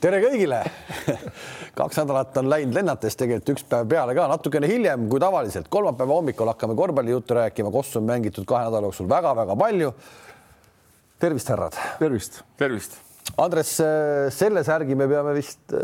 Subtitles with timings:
[0.00, 0.60] tere kõigile
[1.78, 5.70] kaks nädalat on läinud lennates tegelikult üks päev peale ka natukene hiljem kui tavaliselt.
[5.72, 9.94] kolmapäeva hommikul hakkame korvpallijuttu rääkima, Kossu on mängitud kahe nädala jooksul väga-väga palju.
[11.18, 11.80] tervist, härrad.
[11.98, 12.42] tervist.
[12.56, 13.00] tervist.
[13.42, 13.72] Andres,
[14.30, 15.80] selle särgi me peame vist äh,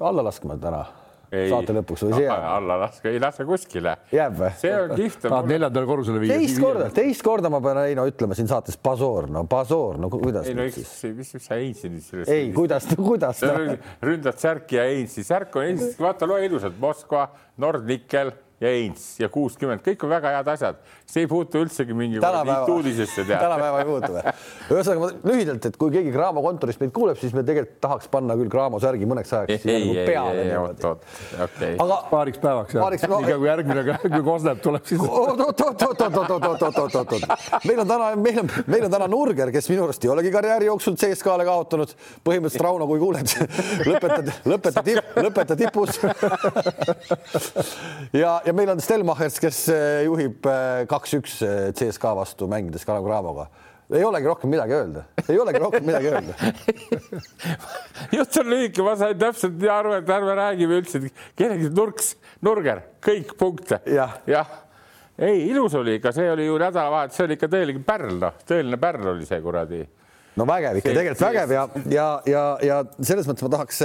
[0.00, 0.84] alla laskma täna
[1.30, 2.44] saate lõpuks või see jääb?
[2.50, 3.94] alla laske, ei lase kuskile.
[4.14, 4.50] jääb või?
[4.58, 5.22] see on kihvt.
[5.26, 6.38] tahad neljandale korrusele viia?
[6.40, 10.50] teist korda, teist korda ma pean Heino ütlema siin saates Basoor, no Basoor, no kuidas?
[10.50, 10.82] ei no eks,
[11.14, 12.34] mis, mis sa Heinsi nüüd sellest.
[12.34, 13.42] ei, kuidas, kuidas
[14.02, 17.28] ründad särki ja Heinsi, särk on Heinsi, vaata, loe ilusalt Moskva,
[17.62, 22.20] Nordnickel ja Eins ja kuuskümmend, kõik on väga head asjad, see ei puutu üldsegi mingi
[22.20, 23.40] uudisesse tead.
[23.40, 24.34] tänapäeva ei puutu või?
[24.74, 28.52] ühesõnaga lühidalt, et kui keegi Graamo kontorist meid kuuleb, siis me tegelikult tahaks panna küll
[28.52, 30.44] Graamo särgi mõneks ajaks ei, nagu peale.
[30.60, 31.06] oot, oot,
[31.46, 31.72] okei.
[31.86, 35.00] aga paariks päevaks jah, no, nii kui järgmine, kui Kosneb tuleb, siis.
[35.08, 37.64] oot, oot, oot, oot, oot, oot, oot, oot, oot, oot, oot.
[37.64, 40.68] meil on täna, meil on, meil on täna Nurger, kes minu arust ei olegi karjääri
[40.68, 41.96] jooksul CSKA-le kaotanud.
[42.28, 43.34] põhimõtteliselt Rauno, kui kuuled,
[43.88, 44.92] lõpetad, lõpetad,
[45.24, 45.96] lõpetad tipus
[48.20, 53.06] ja, ja meil on Stelmachers, kes eh, juhib eh, kaks-üks eh, CSKA vastu mängides Kalev
[53.06, 53.48] Cramoga
[53.90, 56.34] ei olegi rohkem midagi öelda, ei olegi rohkem midagi öelda
[58.16, 61.02] jutt on lühike, ma sain täpselt aru, et ärme räägime üldse
[61.38, 62.12] kellegi nurks,
[62.46, 64.52] nurger, kõik punkte ja., jah.
[65.18, 68.80] ei, ilus oli ikka, see oli ju nädalavahetus, see oli ikka tõeline pärl, noh, tõeline
[68.80, 69.82] pärl oli see kuradi.
[70.38, 73.82] no vägev ikka, tegelikult vägev ja, ja, ja, ja selles mõttes ma tahaks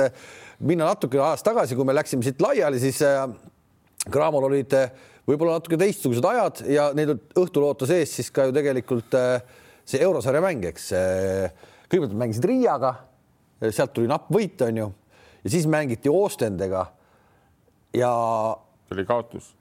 [0.61, 3.02] minna natuke ajas tagasi, kui me läksime siit laiali, siis
[4.11, 4.92] Cramol olid eh,
[5.25, 9.39] võib-olla natuke teistsugused ajad ja neil õhtul ootas ees siis ka ju tegelikult eh,
[9.86, 10.92] see eurosarja mäng, eks.
[10.97, 12.94] Eh, kõigepealt mängisid Riiaga,
[13.70, 14.88] sealt tuli napp võit, on ju,
[15.45, 16.88] ja siis mängiti Oostendega
[17.95, 18.12] ja.
[18.88, 19.52] see oli kaotus.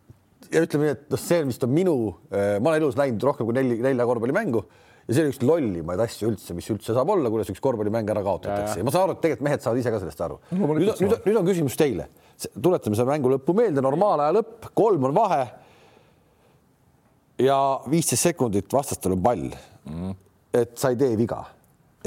[0.51, 1.97] ja ütleme nii, et noh, see vist on minu,
[2.33, 4.65] ma olen elus näinud rohkem kui neli, nelja korvpallimängu
[5.07, 8.23] ja see oli üks lollimaid asju üldse, mis üldse saab olla, kuidas üks korvpallimäng ära
[8.25, 8.79] kaotatakse.
[8.81, 10.39] Ja, ma saan aru, et tegelikult mehed saavad ise ka sellest aru.
[10.55, 12.09] Nüüd, nüüd, nüüd on küsimus teile.
[12.55, 15.45] Tuletame selle mängu lõppu meelde, normaalaja lõpp, kolm on vahe.
[17.43, 17.59] ja
[17.91, 19.49] viisteist sekundit vastastel on pall.
[19.85, 20.15] Mm..
[20.55, 21.43] et sa ei tee viga,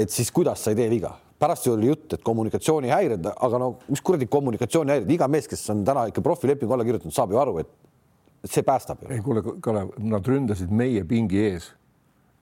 [0.00, 4.00] et siis kuidas sa ei tee viga, pärast oli jutt, et kommunikatsioonihäired, aga no mis
[4.02, 8.50] kuradi kommunikatsioonihäired, iga mees, kes on täna ikka profilepingu alla kirjutanud, saab ju aru, et
[8.50, 11.68] see päästab ei kuule, Kalev, nad ründasid meie pingi ees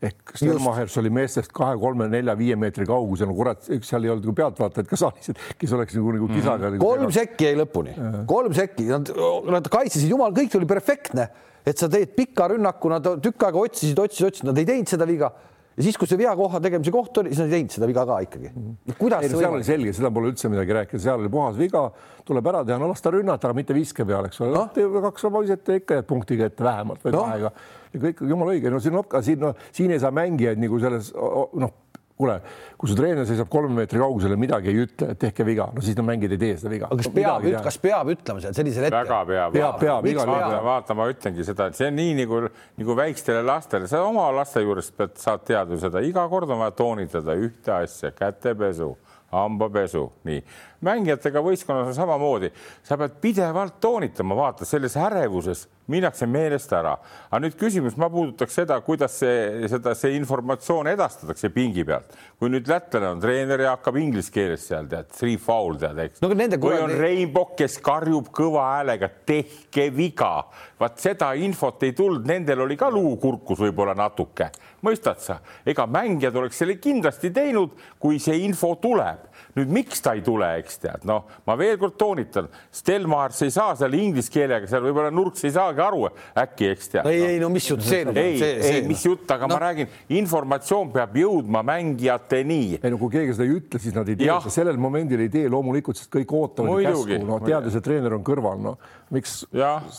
[0.04, 4.12] ehk Stelmachers oli meestest kahe, kolme, nelja, viie meetri kaugusel, no kurat, üks seal ei
[4.12, 6.76] olnud nagu pealtvaatajaid ka saalis, kes oleks nagu, nagu kisaga mm.
[6.76, 6.84] -hmm.
[6.84, 7.96] kolm sekki jäi lõpuni,
[8.28, 9.12] kolm sekki, nad,
[9.56, 11.28] nad kaitsesid, jumal, kõik oli perfektne,
[11.66, 15.08] et sa teed pika rünnaku, nad tükk aega otsisid, otsisid, otsisid, nad ei teinud seda
[15.08, 15.32] viga
[15.76, 18.18] ja siis, kui see veakoha tegemise koht oli, siis nad ei teinud seda viga ka
[18.24, 18.52] ikkagi.
[18.96, 21.82] kuidas ei, no, seal oli selge, seda pole üldse midagi rääkida, seal oli puhas viga,
[22.26, 24.56] tuleb ära teha, no las ta rünnata, aga mitte viske peale, eks ole.
[24.56, 27.24] No., kaks vaba viset ikka jääd punkti kätte vähemalt või no.
[27.26, 27.52] kahega.
[27.92, 30.80] Ja kõik jumala õige, no siin on ka siin, no siin ei saa mängijaid nagu
[30.82, 31.76] selles noh,
[32.16, 32.36] kuule,
[32.80, 35.84] kui su treener seisab kolme meetri kaugusel ja midagi ei ütle, et tehke viga, no
[35.84, 36.88] siis no mängijad ei tee seda viga.
[36.88, 39.02] kas peab, kas peab ütlema seal sellisel hetkel?
[39.04, 39.56] väga peab.
[39.56, 40.56] peab, peab, igal juhul.
[40.64, 42.40] vaata, ma ütlengi seda, et see on nii nagu,
[42.80, 46.76] nagu väikestele lastele, sa oma laste juures pead, saad teada seda, iga kord on vaja
[46.80, 48.94] toonitada ühte asja, kätepesu
[49.36, 50.42] hambapesu, nii.
[50.84, 52.52] Mängijatega võistkonnas on samamoodi,
[52.84, 56.96] sa pead pidevalt toonitama, vaata selles ärevuses minnakse meelest ära.
[57.30, 62.16] aga nüüd küsimus, ma puudutaks seda, kuidas see, seda, see informatsioon edastatakse pingi pealt.
[62.38, 66.22] kui nüüd lätlane on treener ja hakkab inglise keeles seal tead, three foul tead, eks
[66.22, 66.30] no,.
[66.32, 66.82] või kuradi...
[66.88, 70.32] on Rainbow, kes karjub kõva häälega, tehke viga.
[70.80, 74.50] vaat seda infot ei tulnud, nendel oli ka luu kurkus võib-olla natuke,
[74.86, 75.38] mõistad sa?
[75.66, 80.48] ega mängijad oleks selle kindlasti teinud, kui see info tuleb nüüd miks ta ei tule,
[80.60, 85.12] eks tead, noh, ma veel kord toonitan, Stelmars ei saa seal inglise keelega, seal võib-olla
[85.14, 86.02] nurks ei saagi aru
[86.36, 87.08] äkki, eks tead.
[87.08, 88.20] ei no., ei no mis jutt see nüüd on?
[88.20, 89.56] ei, ei, mis jutt, aga no.
[89.56, 89.88] ma räägin,
[90.20, 92.60] informatsioon peab jõudma mängijateni.
[92.82, 95.48] ei no kui keegi seda ei ütle, siis nad ei tee, sellel momendil ei tee
[95.52, 98.76] loomulikult, sest kõik ootavad käsku, no teades, et treener on kõrval, no
[99.14, 99.44] miks,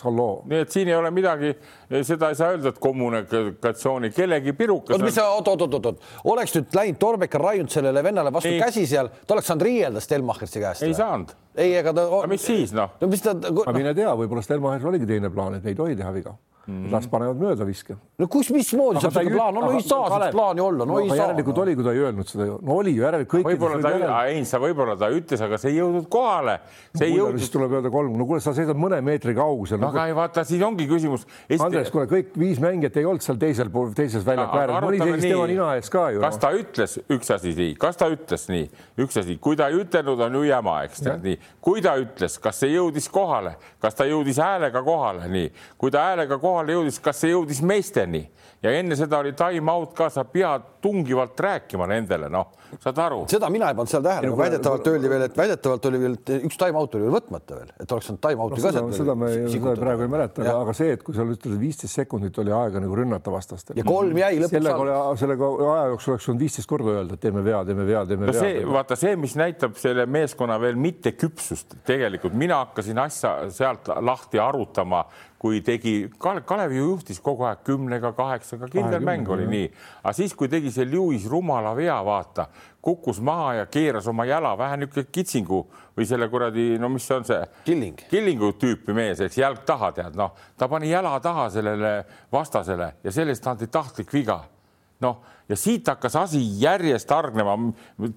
[0.04, 0.42] halloo.
[0.50, 1.54] nii et siin ei ole midagi,
[2.06, 4.98] seda ei saa öelda, et kommunikatsiooni kellegi pirukas.
[4.98, 8.52] oot, mis sa, oot, oot, oot, oot, oleks nüüd läinud Torbek raiunud sellele vennale vastu
[8.52, 8.60] ei.
[8.60, 10.84] käsi seal, ta oleks saanud riielda Stelmachersi käest.
[10.88, 11.34] ei saanud.
[11.56, 12.08] ei, ega ta.
[12.32, 12.98] mis siis noh?
[13.02, 13.36] no mis ta.
[13.38, 16.36] aga mine tea, võib-olla Stelmacher oligi teine plaan, et ei tohi teha viga
[16.68, 16.92] mm..
[16.92, 17.96] las panevad mööda viske.
[18.20, 21.20] no kus, mismoodi saab seda plaan, no ei saa sellist plaani olla, no ei saa.
[21.24, 23.48] järelikult oli, kui ta ei öelnud seda ju, no oli ju järelikult kõik.
[23.52, 26.58] võib-olla ta, ei, sa võib-olla ta ütles, aga see ei jõudnud kohale.
[26.94, 27.42] see ei jõudnud.
[27.44, 29.82] siis tuleb öelda kolm, no kuule, sa seisad mõne meetri kaugusel.
[29.82, 31.26] no aga ei vaata, siin ongi küsimus.
[31.58, 35.28] Andres, kuule, kõik viis mängijat ei olnud seal teisel pool, teises väljaku ääres, mõni seis
[35.28, 36.24] tema nina ees ka ju.
[36.24, 38.68] kas ta ütles üks asi nii, kas ta ütles nii,
[39.06, 41.40] üks asi, kui ta ei ütelnud, on ju jama, eks tead nii.
[41.64, 46.08] kui ta ütles, kas see jõudis kohale, kas ta jõudis häälega kohale, nii, kui ta
[46.10, 48.26] häälega kohale lauale jõudis, kas see jõudis meesteni?
[48.64, 52.50] Ja enne seda oli time out ka, sa pead tungivalt rääkima nendele, noh,
[52.84, 53.20] saad aru.
[53.32, 56.18] seda mina ei pannud seal tähele, aga väidetavalt öeldi veel, et väidetavalt oli veel
[56.48, 58.98] üks time out oli veel võtmata veel, et oleks saanud time out'i no, ka sealt.
[58.98, 62.40] seda me seda praegu ei mäleta, aga, aga see, et kui sa ütled, viisteist sekundit
[62.44, 63.80] oli aega nagu rünnata vastastel.
[63.80, 64.58] ja kolm jäi lõpuks.
[64.58, 68.32] sellega, sellega aja jooksul oleks võinud viisteist korda öelda, et teeme vea, teeme vea, teeme
[68.32, 68.68] no vea.
[68.78, 75.06] vaata see, mis näitab selle meeskonna veel mitteküpsust, tegelikult mina hakkasin asja sealt lahti arutama
[75.38, 79.68] kui tegi, Kalev ju juhtis kogu aeg kümnega, kaheksaga, kindel mäng oli nii,
[80.02, 82.48] aga siis, kui tegi see Lewis rumala vea, vaata,
[82.82, 85.62] kukkus maha ja keeras oma jala vähe niisugune kitsingu
[85.98, 88.04] või selle kuradi, no mis see on see Killing.
[88.10, 91.94] killingu tüüpi mees, eks jalg taha tead, noh, ta pani jala taha sellele
[92.32, 94.42] vastasele ja sellest anti tahtlik viga.
[95.04, 97.56] Noh ja siit hakkas asi järjest hargnema.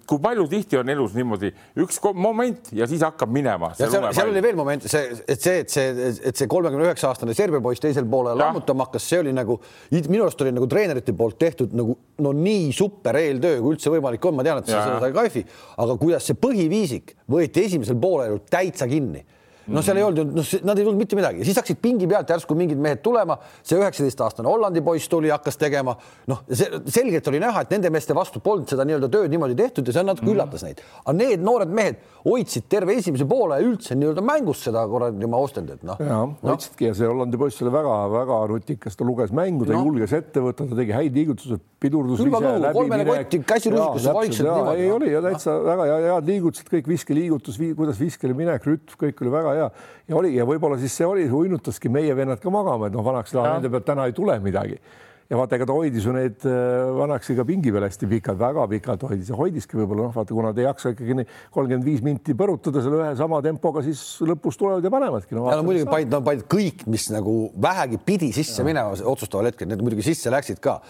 [0.08, 1.52] kui palju tihti on elus niimoodi
[1.84, 3.72] üks moment ja siis hakkab minema.
[3.78, 7.34] seal, seal oli veel moment, see, et see, et see, et see kolmekümne üheksa aastane
[7.38, 9.60] Serbia poiss teisel poolel lammutama hakkas, see oli nagu
[9.92, 14.26] minu arust oli nagu treenerite poolt tehtud nagu no nii super eeltöö, kui üldse võimalik
[14.26, 15.44] on, ma tean, et sa seda ei kaifi,
[15.84, 19.22] aga kuidas see põhiviisik võeti esimesel poolel täitsa kinni
[19.70, 22.56] no seal ei olnud, noh, nad ei tulnud mitte midagi, siis hakkasid pingi pealt järsku
[22.58, 25.94] mingid mehed tulema, see üheksateistaastane Hollandi poiss tuli, hakkas tegema,
[26.30, 29.96] noh, selgelt oli näha, et nende meeste vastu polnud seda nii-öelda tööd niimoodi tehtud ja
[29.96, 30.34] see natuke mm.
[30.34, 30.82] üllatas neid.
[31.04, 35.84] aga need noored mehed hoidsid terve esimese poole üldse nii-öelda mängus seda kuradi oma Ostendit,
[35.86, 36.00] noh.
[36.02, 36.36] ja no.
[36.44, 39.84] hoidsidki ja see Hollandi poiss oli väga-väga nutikas, ta luges mängu, ta no.
[39.88, 42.72] julges ette võtta, ta tegi häid liigutusi, pidurdus ise läbi.
[42.76, 48.00] kolmele kotti, käsi rusikas vaikselt ei oli ja täitsa väga head liigutused, kõik viskeliigutus, kuidas
[48.00, 51.92] viskele minek, rütm, kõik oli väga hea ja oli ja võib-olla siis see oli, uinutaski
[51.92, 54.80] meie vennad ka magama, et noh, vanaks nende pealt täna ei tule midagi
[55.30, 58.64] ja vaata, ega ta hoidis ju neid äh, vanaksi ka pingi peal hästi pikalt, väga
[58.72, 62.34] pikalt hoidis ja hoidiski võib-olla noh, vaata, kuna ta ei jaksa ikkagi kolmkümmend viis minti
[62.38, 65.46] põrutada selle ühe sama tempoga, siis lõpus tulevad ja panevadki no,.
[65.52, 68.66] ja no muidugi panid, no panid kõik, mis nagu vähegi pidi sisse ja.
[68.66, 70.80] minema otsustaval hetkel, need muidugi sisse läksid ka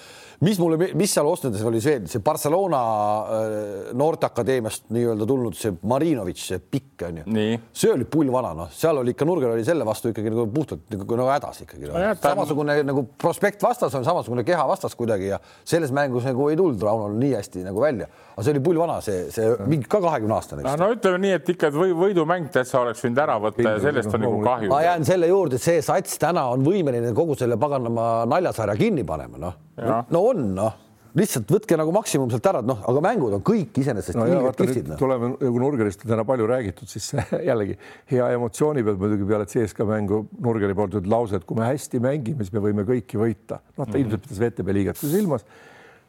[0.41, 6.47] mis mulle, mis seal ostades oli see, see Barcelona äh, noorteakadeemiast nii-öelda tulnud see Marinovitš,
[6.53, 7.49] see pikk on ju.
[7.77, 11.05] see oli pullvana, noh, seal oli ikka nurgal oli selle vastu ikkagi nagu puhtalt nagu,
[11.21, 12.01] nagu hädas ikkagi no..
[12.23, 16.89] samasugune nagu prospekt vastas on samasugune keha vastas kuidagi ja selles mängus nagu ei tulnud
[16.89, 20.65] Raunol nii hästi nagu välja, aga see oli pullvana, see, see mingi ka kahekümne aastane.
[20.65, 24.25] no ütleme nii, et ikka või, võidumäng täitsa oleks võinud ära võtta ja sellest on
[24.25, 24.73] nagu kahju.
[24.73, 29.05] ma jään selle juurde, et see sats täna on võimeline kogu selle paganama naljasarja kinni
[29.05, 29.67] panema, noh.
[29.81, 30.79] No on noh
[31.19, 34.93] lihtsalt võtke nagu maksimum sealt ära, noh, aga mängud on kõik iseenesest no, ilgelt kihvtid
[34.93, 34.99] no..
[35.01, 37.09] tuleme nagu Nurgerist on täna palju räägitud, siis
[37.49, 37.77] jällegi
[38.13, 42.03] hea emotsiooni pealt muidugi peale CSKA mängu Nurgeri poolt öeldud lause, et kui me hästi
[42.05, 43.59] mängime, siis me võime kõiki võita.
[43.75, 44.05] noh, ta mm -hmm.
[44.05, 45.47] ilmselt pidas VTB liigat silmas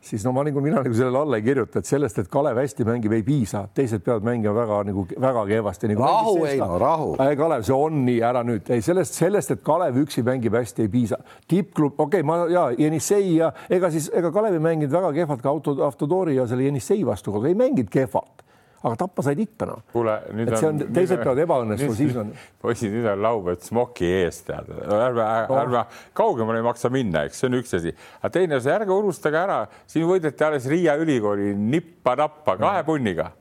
[0.01, 2.86] siis no ma nagu mina nagu sellele alla ei kirjuta, et sellest, et Kalev hästi
[2.88, 6.03] mängib, ei piisa, teised peavad mängima väga nagu väga kehvasti nagu.
[6.03, 7.09] rahu, Heino, rahu.
[7.38, 10.92] Kalev, see on nii, ära nüüd, ei sellest, sellest, et Kalev üksi mängib hästi, ei
[10.92, 11.21] piisa.
[11.48, 15.42] tippklubb, okei okay,, ma ja Jenissei ja ega siis ega Kalev ei mänginud väga kehvalt
[15.42, 18.45] ka auto, Autodori ja selle Jenissei vastu, ei mänginud kehvalt
[18.81, 19.81] aga tappa said ikka noh.
[19.94, 22.31] kuule, nüüd et see on, teised peavad ebaõnnestuma, siis on.
[22.63, 25.83] poisid, nüüd on laupäev smoki ees tead, ärme oh., ärme
[26.18, 29.60] kaugemale ei maksa minna, eks see on üks asi, aga teine asi, ärge unustage ära,
[29.92, 33.31] siin võideti alles Riia ülikooli nippa-nappa kahe punniga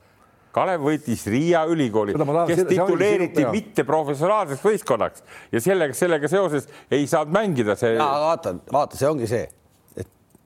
[0.51, 2.17] Kalev võitis Riia ülikooli,
[2.51, 5.23] kes tituleeriti mitteprofessionaalseks võistkonnaks
[5.55, 7.95] ja sellega, sellega seoses ei saanud mängida see.
[8.01, 9.47] vaata, vaata, see ongi see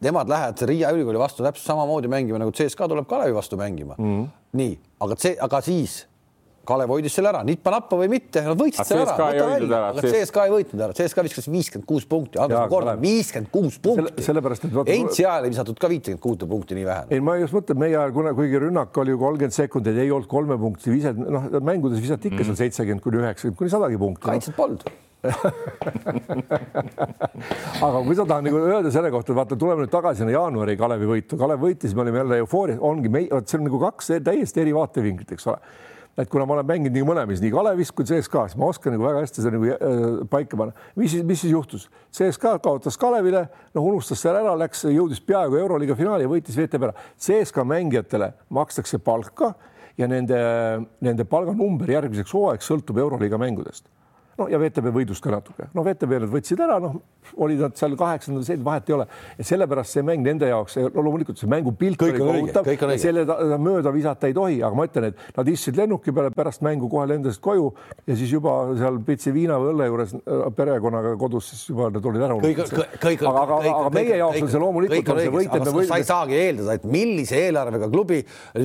[0.04, 4.04] nemad lähevad Riia ülikooli vastu täpselt samamoodi mängima nagu CSKA tuleb Kalevi vastu mängima mm.
[4.04, 4.28] -hmm.
[4.54, 6.04] Nii, aga see, aga siis
[6.64, 10.54] Kalev hoidis selle ära, nippa-nappa või mitte, nad võitsid selle ära, võta välja, CSKA ei
[10.54, 12.40] võitnud ära, CSKA viskas viiskümmend kuus punkti,
[12.72, 14.24] kordan viiskümmend kuus punkti.
[14.24, 17.06] sellepärast, et Eintsi ajal ei visatud ka viitekümmet kuute punkti nii vähe.
[17.14, 20.30] ei, ma just mõtlen, meie ajal, kuna kuigi rünnak oli ju kolmkümmend sekundit, ei olnud
[20.30, 24.24] kolme punkti viset, noh, mängudes visati ikka seal seitsekümmend kuni üheksakümmend kuni sadagi punkti.
[24.28, 24.86] kaitset polnud.
[27.84, 31.08] Aga kui sa tahad nagu öelda selle kohta, vaata, tuleme nüüd tagasi sinna jaanuari Kalevi
[31.08, 34.60] võitu, Kalev võitis, me olime jälle eufoorias, ongi meie, vot see on nagu kaks täiesti
[34.60, 35.58] eri vaatevinklit, eks ole
[36.18, 39.24] et kuna ma olen mänginud nii mõlemis, nii Kalevis kui CSKA-s, ma oskan nagu väga
[39.24, 40.86] hästi seda nagu äh, paika panna.
[40.98, 41.88] mis siis, mis siis juhtus?
[42.14, 46.90] CSKA kaotas Kalevile, noh, unustas selle ära, läks, jõudis peaaegu Euroliiga finaali ja võitis VTB
[46.90, 46.94] ära.
[47.18, 49.54] CSKA mängijatele makstakse palka
[49.98, 50.38] ja nende,
[51.02, 53.88] nende palganumber järgmiseks hooaegs sõltub Euroliiga mängudest
[54.38, 56.96] no ja VTB võidus ka natuke, no VTB nad võtsid ära, noh,
[57.40, 59.06] olid nad seal kaheksandal, vahet ei ole
[59.38, 62.68] ja sellepärast see mäng nende jaoks, no loomulikult see mängupilt oli kohutav
[63.00, 63.24] selle
[63.62, 67.06] mööda visata ei tohi, aga ma ütlen, et nad istusid lennuki peale pärast mängu kohe
[67.10, 67.70] lendasid koju
[68.08, 72.10] ja siis juba seal pitsi viina või õlle juures äh, perekonnaga kodus, siis juba nad
[72.10, 72.84] olid ära unustatud.
[73.04, 75.88] aga, aga, aga meie jaoks on see loomulikult on see võit, et me võidame.
[75.92, 78.20] sa ei saagi eeldada, et millise eelarvega klubi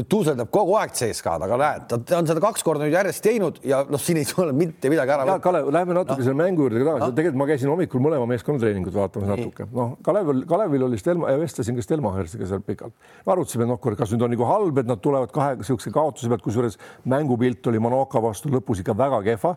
[0.10, 3.84] tuuseldab kogu aeg CSKA-d, aga näed, ta on seda kaks korda nüüd järjest teinud ja
[3.88, 6.26] noh, siin ei ole mitte midagi ära võtta Kalev, lähme natuke no.
[6.26, 7.04] selle mängu juurde tagasi.
[7.04, 11.32] No., tegelikult ma käisin hommikul mõlema meeskonna treeningut vaatamas natuke, noh, Kalevil, Kalevil oli Stelma
[11.34, 12.96] ja vestlesin ka Stelmachersiga seal pikalt.
[13.30, 16.78] arutasime, noh, kas nüüd on nagu halb, et nad tulevad kahe niisuguse kaotuse pealt, kusjuures
[17.10, 19.56] mängupilt oli Manoka vastu lõpus ikka väga kehva.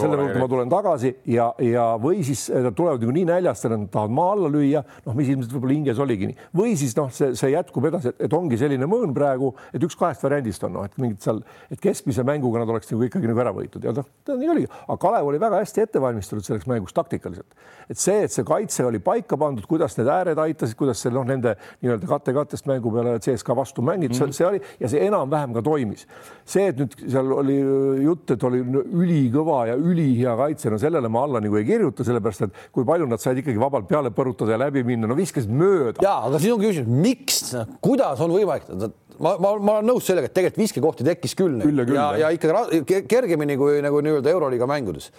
[0.00, 3.74] selle juurde ma tulen tagasi ja, ja või siis nad tulevad nagu nii näljast, et
[3.74, 7.10] nad tahavad maa alla lüüa, noh, mis ilmselt võib-olla hinges oligi nii, või siis noh,
[7.14, 10.88] see, see jätkub edasi, et ongi selline mõõn praegu, et üks kahest variandist on, noh,
[10.88, 14.08] et mingid seal, et keskmise mänguga nad oleks nagu ikkagi nagu ära võitud ja noh,
[14.30, 17.54] nii oligi, aga Kalev oli väga hästi ette valmistatud selleks mänguks taktikaliselt.
[17.90, 21.26] et see, et see kaitse oli paika pandud, kuidas need ääred aitasid, kuidas see noh,
[21.28, 24.32] nende nii-öelda katte-kattest mängu peale CSKA vastu mängiti mm, -hmm.
[24.32, 26.06] see oli ja see enam-vähem ka toimis.
[26.44, 27.58] see, et nüüd seal oli
[28.04, 32.48] jutt, et oli ülikõva ja ülihea kaitse, no sellele ma alla nagu ei kirjuta, sellepärast
[32.48, 36.02] et kui palju nad said ikkagi vabalt peale põrutada ja läbi minna, no viskasid mööda.
[36.02, 38.70] ja aga siin ongi küsimus, miks, kuidas on võimalik
[39.18, 42.32] ma, ma, ma olen nõus sellega, et tegelikult viskekohti tekkis küll, küll ja, ja, ja
[42.34, 45.10] ikkagi kergemini kui nagu nii-öelda Euroliiga mängudes.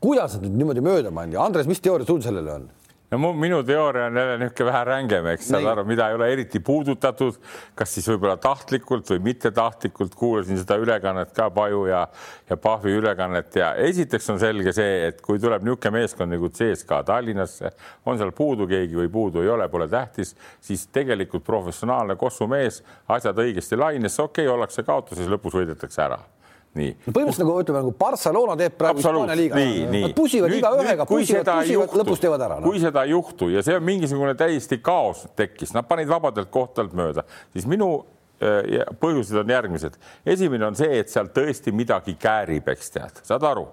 [0.00, 2.68] Kuidas nad nüüd niimoodi mööda pandi, Andres, mis teooria sul sellele on?
[3.10, 6.60] no minu teooria on jälle niisugune vähe rängem, eks saad aru, mida ei ole eriti
[6.62, 7.40] puudutatud,
[7.74, 10.14] kas siis võib-olla tahtlikult või mittetahtlikult.
[10.14, 12.04] kuulasin seda ülekannet ka Paju ja,
[12.50, 17.02] ja Pahvi ülekannet ja esiteks on selge see, et kui tuleb niisugune meeskond nagu CSKA
[17.10, 17.74] Tallinnasse,
[18.06, 23.42] on seal puudu keegi või puudu ei ole, pole tähtis, siis tegelikult professionaalne kossumees, asjad
[23.42, 26.22] õigesti lainesse, okei okay,, ollakse kaotuses, lõpus võidetakse ära
[26.78, 27.12] nii no.
[27.14, 29.62] põhimõtteliselt nagu ütleme nagu Barcelona teeb praegu Hispaania liiga.
[29.90, 32.68] Nad pusivad igaühega, pusivad, pusivad, lõpus teevad ära no..
[32.68, 36.94] kui seda ei juhtu ja see on mingisugune täiesti kaos tekkis, nad panid vabadelt kohtadelt
[36.98, 37.90] mööda, siis minu
[38.38, 39.98] äh, põhjused on järgmised.
[40.36, 43.66] esimene on see, et seal tõesti midagi käärib, eks tead, saad aru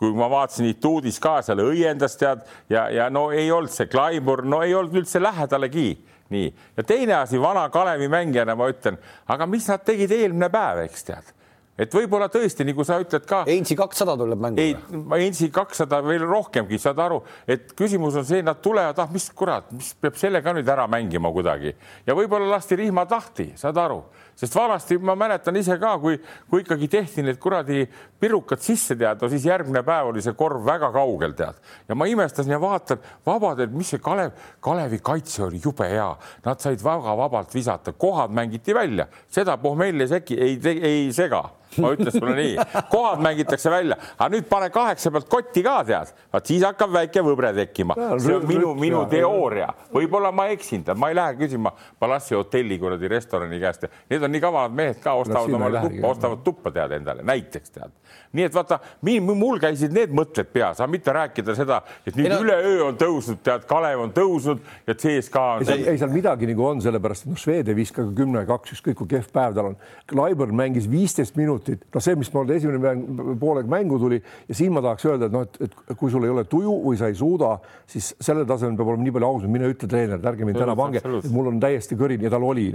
[0.00, 4.42] kui ma vaatasin Ituudis ka seal õiendas tead ja, ja no ei olnud see Klaibur,
[4.48, 5.90] no ei olnud üldse lähedalegi
[6.32, 6.54] nii.
[6.78, 8.96] ja teine asi, vana Kalevi mängijana ma ütlen,
[9.28, 11.36] aga mis nad tegid eelmine päev, eks tead
[11.80, 13.42] et võib-olla tõesti, nagu sa ütled ka.
[13.48, 14.60] Einsi kakssada tuleb mängu.
[14.60, 14.74] ei,
[15.20, 19.70] Einsi kakssada veel rohkemgi, saad aru, et küsimus on see, nad tulevad, ah, mis kurat,
[19.72, 21.72] mis peab selle ka nüüd ära mängima kuidagi.
[22.06, 24.02] Ja võib-olla lasti rihma tahti, saad aru.
[24.40, 26.16] Sest vanasti ma mäletan ise ka, kui,
[26.48, 27.82] kui ikkagi tehti need kuradi
[28.20, 31.60] pirukad sisse tead, no siis järgmine päev oli see korv väga kaugel tead.
[31.88, 34.32] Ja ma imestasin ja vaatan vabadelt, mis see Kalev,
[34.64, 36.08] Kalevi kaitse oli jube hea,
[36.44, 41.44] nad said väga vabalt visata, kohad mängiti välja, seda pohmelli seki ei, ei sega
[41.78, 42.56] ma ütlen sulle nii,
[42.90, 47.22] kohad mängitakse välja, aga nüüd pane kaheksa pealt kotti ka tead, vaat siis hakkab väike
[47.24, 47.96] võbre tekkima.
[48.18, 53.08] see on minu, minu teooria, võib-olla ma eksin, ma ei lähe küsima Palassi hotelli kuradi
[53.10, 57.24] restorani käest, need on nii kavalad mehed ka, ostavad omale tuppa, ostavad tuppa tead endale,
[57.26, 57.94] näiteks tead.
[58.32, 62.40] nii et vaata, mul käisid need mõtted peas, aga mitte rääkida seda, et nüüd no...
[62.44, 65.66] üleöö on tõusnud, tead, Kalev on tõusnud ja CSKA on.
[65.70, 68.98] ei, ei seal midagi nagu on, sellepärast et noh, Swede viskas ka kümme, kaks, ükskõik
[69.02, 69.76] kui kehv päev tal on.
[70.10, 74.56] Klaiber mängis viisteist minutit minutit, noh, see, mis mul esimene mäng, poolek mängu tuli ja
[74.56, 77.10] siin ma tahaks öelda, et noh, et, et kui sul ei ole tuju või sa
[77.10, 77.54] ei suuda,
[77.90, 81.04] siis sellel tasemel peab olema nii palju ausust, mine ütle treenerile, ärge mind täna pange,
[81.30, 82.70] mul on täiesti kõrini ja tal oli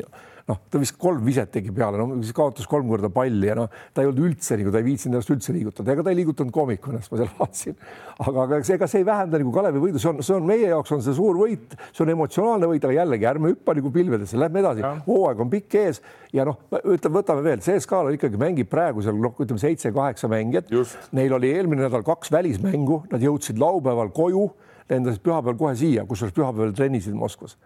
[0.46, 3.72] noh, ta vist kolm viset tegi peale, no siis kaotas kolm korda palli ja noh,
[3.94, 6.54] ta ei olnud üldse nagu, ta ei viitsinud ennast üldse liigutada, ega ta ei liigutanud
[6.54, 7.78] koomiku ennast, ma seal vaatasin.
[8.20, 10.94] aga, aga ega see ei vähenda nagu Kalevi võidu, see on, see on meie jaoks
[10.94, 14.62] on see suur võit, see on emotsionaalne võit, aga jällegi ärme hüppa nagu pilvedesse, lähme
[14.62, 16.02] edasi, hooaeg on pikk ees
[16.36, 20.70] ja noh, ütleme, võtame veel, CSKA ikkagi mängib praegu seal noh, ütleme seitse-kaheksa mängijat.
[21.16, 24.50] Neil oli eelmine nädal kaks välismängu, nad jõudsid laupäeval koju,
[24.92, 27.58] lendasid pühapäeval kohe siia, kusjuures pühapäeval trennisid Moskvas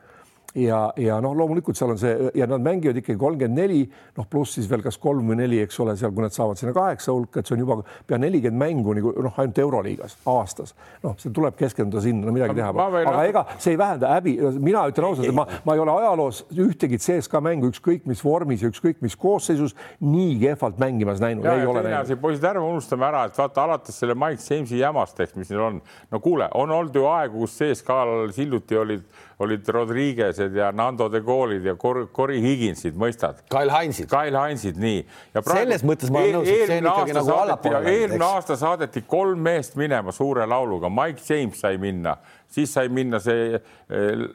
[0.63, 3.82] ja, ja noh, loomulikult seal on see ja nad mängivad ikkagi kolmkümmend neli,
[4.18, 6.74] noh, pluss siis veel kas kolm või neli, eks ole, seal, kui nad saavad sinna
[6.75, 10.75] kaheksa hulka, et see on juba pea nelikümmend mängu nagu noh, ainult Euroliigas aastas.
[11.04, 13.04] noh, see tuleb keskenduda sinna, no midagi teha pole.
[13.04, 16.44] aga ega see ei vähenda häbi, mina ütlen ausalt, et ma, ma ei ole ajaloos
[16.68, 21.48] ühtegi CSKA mängu ükskõik mis vormis ja ükskõik mis koosseisus nii kehvalt mängimas näinud.
[21.50, 22.16] ei ole näinud.
[22.22, 25.82] poisid, ärme unustame ära, et vaata alates selle Mike Jamesi jamast, eks, mis neil on.
[26.12, 29.06] no kuule, on olnud ju aegu, kus CSKA-l hiljuti olid
[29.39, 33.39] olid Rodriguez'ed ja Nando de Gaulle'id ja Cory Higginsid, mõistad?
[33.51, 34.10] Kyle Heinzid.
[34.12, 35.05] Kyle Heinzid, nii.
[35.48, 37.81] selles mõttes ma olen nõus, et see on ikkagi nagu allapoole.
[37.93, 42.17] eelmine aasta saadeti kolm meest minema suure lauluga, Mike James sai minna,
[42.51, 44.25] siis sai minna see eh,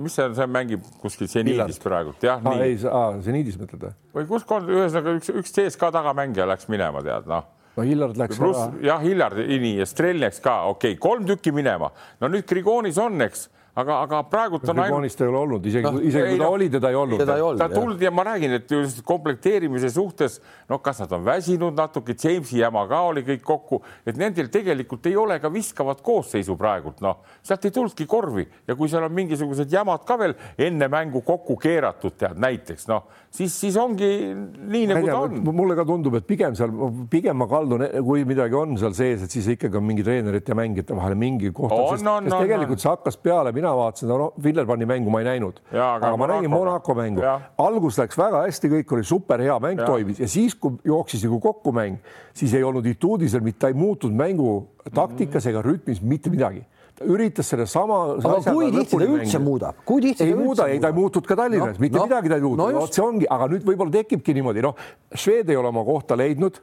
[0.00, 2.62] mis see on, see mängib kuskil seniidis praegu, jah ah,.
[2.64, 2.78] ei,
[3.24, 3.92] seniidis mõtled või?
[4.16, 8.38] või kus kord, ühesõnaga üks, üks CSKA tagamängija läks minema, tead noh no Hillard läks
[8.38, 8.80] Plus, ära.
[8.88, 11.92] jah, Hillard, nii ja Strelneks ka, okei okay,, kolm tükki minema.
[12.20, 15.20] no nüüd Grigonis on, eks aga, aga praegult on ainult.
[15.20, 17.22] ei ole olnud, isegi no,, isegi kui ta no, oli, teda ei olnud.
[17.22, 17.62] teda ei olnud.
[17.62, 20.38] ta tulnud ja ma räägin, et just komplekteerimise suhtes,
[20.70, 25.06] noh, kas nad on väsinud natuke, Jamesi jama ka oli kõik kokku, et nendel tegelikult
[25.10, 29.14] ei ole ka viskavat koosseisu praegult, noh, sealt ei tulnudki korvi ja kui seal on
[29.14, 34.88] mingisugused jamad ka veel enne mängu kokku keeratud, tead näiteks noh, siis, siis ongi nii
[34.90, 35.38] nagu ta on.
[35.56, 36.72] mulle ka tundub, et pigem seal,
[37.10, 40.58] pigem ma kaldun, kui midagi on seal sees, et siis ikkagi on mingi treenerite ja
[40.58, 45.14] mängijate vahel mingi koht, sest, sest tegelikult see hakkas peale mina vaatasin, no Villerbanni mängu
[45.14, 47.24] ma ei näinud, aga, aga ma nägin Monaco mängu.
[47.66, 49.88] algus läks väga hästi, kõik oli superhea, mäng ja.
[49.88, 50.20] toimis.
[50.22, 51.98] Ja siis, kui jooksis nagu kokku mäng,
[52.36, 54.54] siis ei olnud Ituudisel mitte, ei muutunud mängu
[54.94, 56.62] taktikas ega rütmis mitte midagi
[56.98, 58.00] ta üritas sellesama.
[58.18, 61.36] aga kui tihti ta üldse muudab, kui tihti ei muuda, ei ta ei muutunud ka
[61.36, 61.74] Tallinnas.
[61.74, 64.36] No,, mitte no, midagi ta ei muutunud no, no, see ongi, aga nüüd võib-olla tekibki
[64.36, 64.78] niimoodi, noh,
[65.14, 66.60] Šved ei ole oma kohta leidnud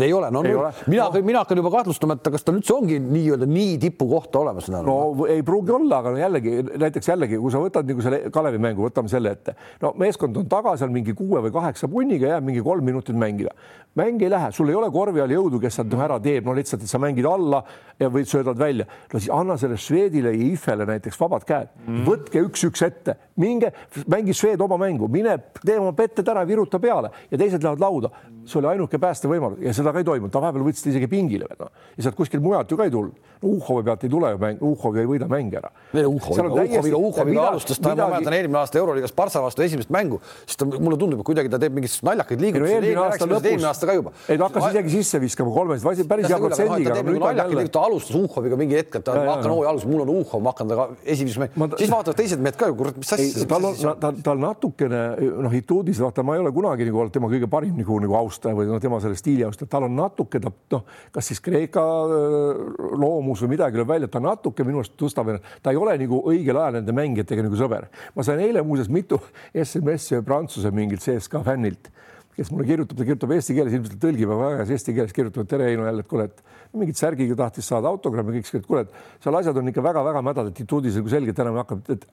[0.00, 0.72] ei ole, no ei ole.
[0.86, 4.70] mina no., mina hakkan juba kahtlustama, et kas tal üldse ongi nii-öelda nii tipukohta olemas.
[4.72, 8.86] no ei pruugi olla, aga jällegi näiteks jällegi, kui sa võtad nagu selle Kalevi mängu,
[8.86, 12.64] võtame selle ette, no meeskond on taga seal mingi kuue või kaheksa punniga, jääb mingi
[12.64, 13.52] kolm minutit mängida.
[13.94, 16.54] mäng ei lähe, sul ei ole korvi all jõudu, kes sealt noh ära teeb, no
[16.56, 17.60] lihtsalt, et sa mängid alla
[18.00, 18.86] ja või söödad välja.
[19.12, 23.74] no siis anna selle Švedile ja Ifele näiteks vabad käed mm., võtke üks-üks ette, minge
[24.08, 28.10] mängi Šved oma mängu, mine tee oma petted ära, viruta peale ja teised lähevad lauda.
[28.46, 31.60] see oli ainuke päästevõimalus ja seda ka ei toimunud, ta vahepeal võttis isegi pingile veel
[31.66, 33.30] noh ja sealt kuskilt mujalt ju ka ei tulnud.
[33.42, 35.70] no Uhovi pealt ei tule ju mäng, Uhovi ei võida mänge ära.
[35.92, 40.68] Uhoviga, Uhoviga alustas ta, ma mäletan eelmine aasta Euroliigas Barca vastu esimest mängu, siis ta
[40.70, 42.76] mulle tundub, et kuidagi ta teeb mingeid naljakaid liigutusi.
[42.76, 44.12] eelmine aasta lõpus, eelmine aasta ka juba.
[44.28, 47.00] ei ta hakkas isegi sisse viskama kolmest, päris hea protsendiga.
[47.02, 50.44] Nagu ta alustas Uhoviga mingi hetk, et ta, ma hakkan hooaja alguses, mul on Uhov,
[50.44, 53.46] ma hakkan temaga esimesest mängust, siis vaatavad teised mehed ka ju, kurat, mis asja.
[53.50, 55.02] tal on, tal natukene
[55.42, 58.56] noh, Ituudis vaata, ma ei ole kunagi nagu olnud tema kõige parim nagu, nagu austaja
[58.56, 62.62] või no tema selle stiili austaja, tal on natuke ta noh, kas siis Kreeka äh,
[63.00, 66.60] loomus või midagi lööb välja, ta natuke minu arust tõstab ta ei ole nagu õigel
[66.60, 67.88] ajal nende mängijatega nagu sõber.
[68.14, 69.20] ma sain eile muuseas mitu
[69.66, 71.92] SMS-i Prantsuse mingilt CSKA fännilt
[72.36, 75.66] kes mulle kirjutab, ta kirjutab eesti keeles, ilmselt tõlgib väga hästi eesti keeles, kirjutab tere
[75.68, 79.36] Heino jälle, et kuule, et mingit särgiga tahtis saada autogrammi, kõik, et kuule, et seal
[79.36, 82.06] asjad on ikka väga-väga mädad, et Ituudis nagu selgelt enam hakkab, et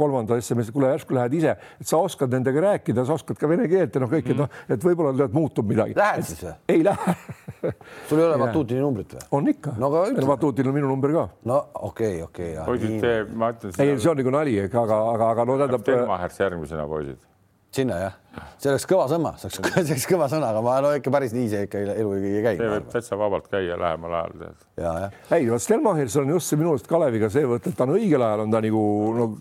[0.00, 3.68] kolmanda SMS, kuule järsku lähed ise, et sa oskad nendega rääkida, sa oskad ka vene
[3.70, 5.94] keelt ja noh, kõik, et noh, et võib-olla tead, muutub midagi.
[5.98, 6.56] Lähed siis või?
[6.74, 7.16] ei lähe
[8.08, 9.24] sul ei ole Vatutini numbrit või?
[9.38, 9.90] on ikka no,.
[10.32, 11.26] Vatutinil on minu number ka.
[11.46, 12.66] no okei okay,, okei okay,.
[12.66, 13.78] poisid, ma ütlen.
[13.78, 15.86] ei, see on nagu nali, aga, aga, aga no tähendab.
[15.86, 17.29] Telmahers järgmisena, poisid
[17.74, 18.14] sinna jah,
[18.58, 21.34] see oleks kõva sõna, see oleks, see oleks kõva sõna, aga ma no ikka päris
[21.36, 22.54] nii see ikka elu ei käi.
[22.58, 24.64] see võib täitsa vabalt käia lähemal ajal tead.
[24.82, 25.16] ja, jah.
[25.36, 28.44] ei, vot Stelmachers on just see minu arust Kaleviga see, et ta on õigel ajal
[28.44, 28.82] on ta nagu
[29.20, 29.38] noh,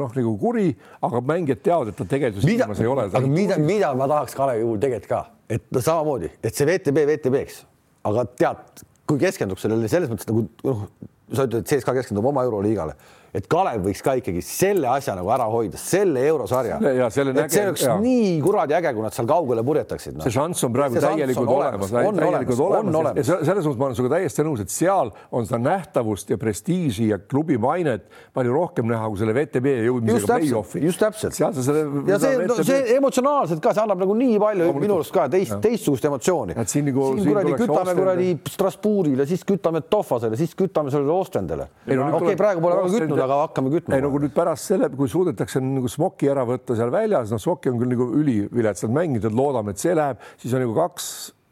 [0.00, 0.66] noh nagu kuri,
[1.08, 3.08] aga mängijad teavad, et ta tegelikult silmas ei ole.
[3.10, 5.22] aga mida, mida ma tahaks Kalevi puhul tegelikult ka,
[5.58, 7.64] et no samamoodi, et see VTB VTB-ks,
[8.08, 10.86] aga tead, kui keskendub sellele selles mõttes nagu noh,
[11.32, 12.96] sa ütled, et CSKA keskendub oma euroliigale
[13.34, 16.80] et Kalev võiks ka ikkagi selle asja nagu ära hoida, selle eurosarja.
[16.82, 17.24] et see
[17.62, 17.94] oleks ja.
[18.02, 20.24] nii kuradi äge, kui nad seal kaugele purjetaksid no..
[20.26, 23.20] see šanss on praegu täielikult olemas, täielikult olemas, olemas.
[23.20, 27.10] ja selles mõttes ma olen sinuga täiesti nõus, et seal on seda nähtavust ja prestiiži
[27.12, 30.82] ja klubi mainet palju rohkem näha kui selle VTB jõudmisega play-off'i.
[30.88, 31.38] just täpselt.
[31.38, 31.86] seal sa selle.
[32.10, 35.54] ja see, no, see emotsionaalselt ka, see annab nagu nii palju minu arust ka teist,
[35.62, 36.58] teistsugust emotsiooni.
[36.58, 41.68] nagu, siin kuradi kütame kuradi Strasbourgile, siis kütame Tohvasele, siis kütame sellele Ostendele.
[41.86, 43.96] okei, praegu pole väga kütnud aga hakkame kütma.
[43.96, 47.42] ei no kui nüüd pärast selle, kui suudetakse nagu Smoki ära võtta seal väljas, noh,
[47.42, 51.10] Smoki on küll nagu üliviletsalt mänginud, loodame, et see läheb, siis on nagu kaks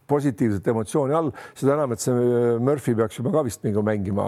[0.08, 2.28] positiivset emotsiooni all, seda enam, et see
[2.64, 4.26] Murphy peaks juba ka vist nagu mängima.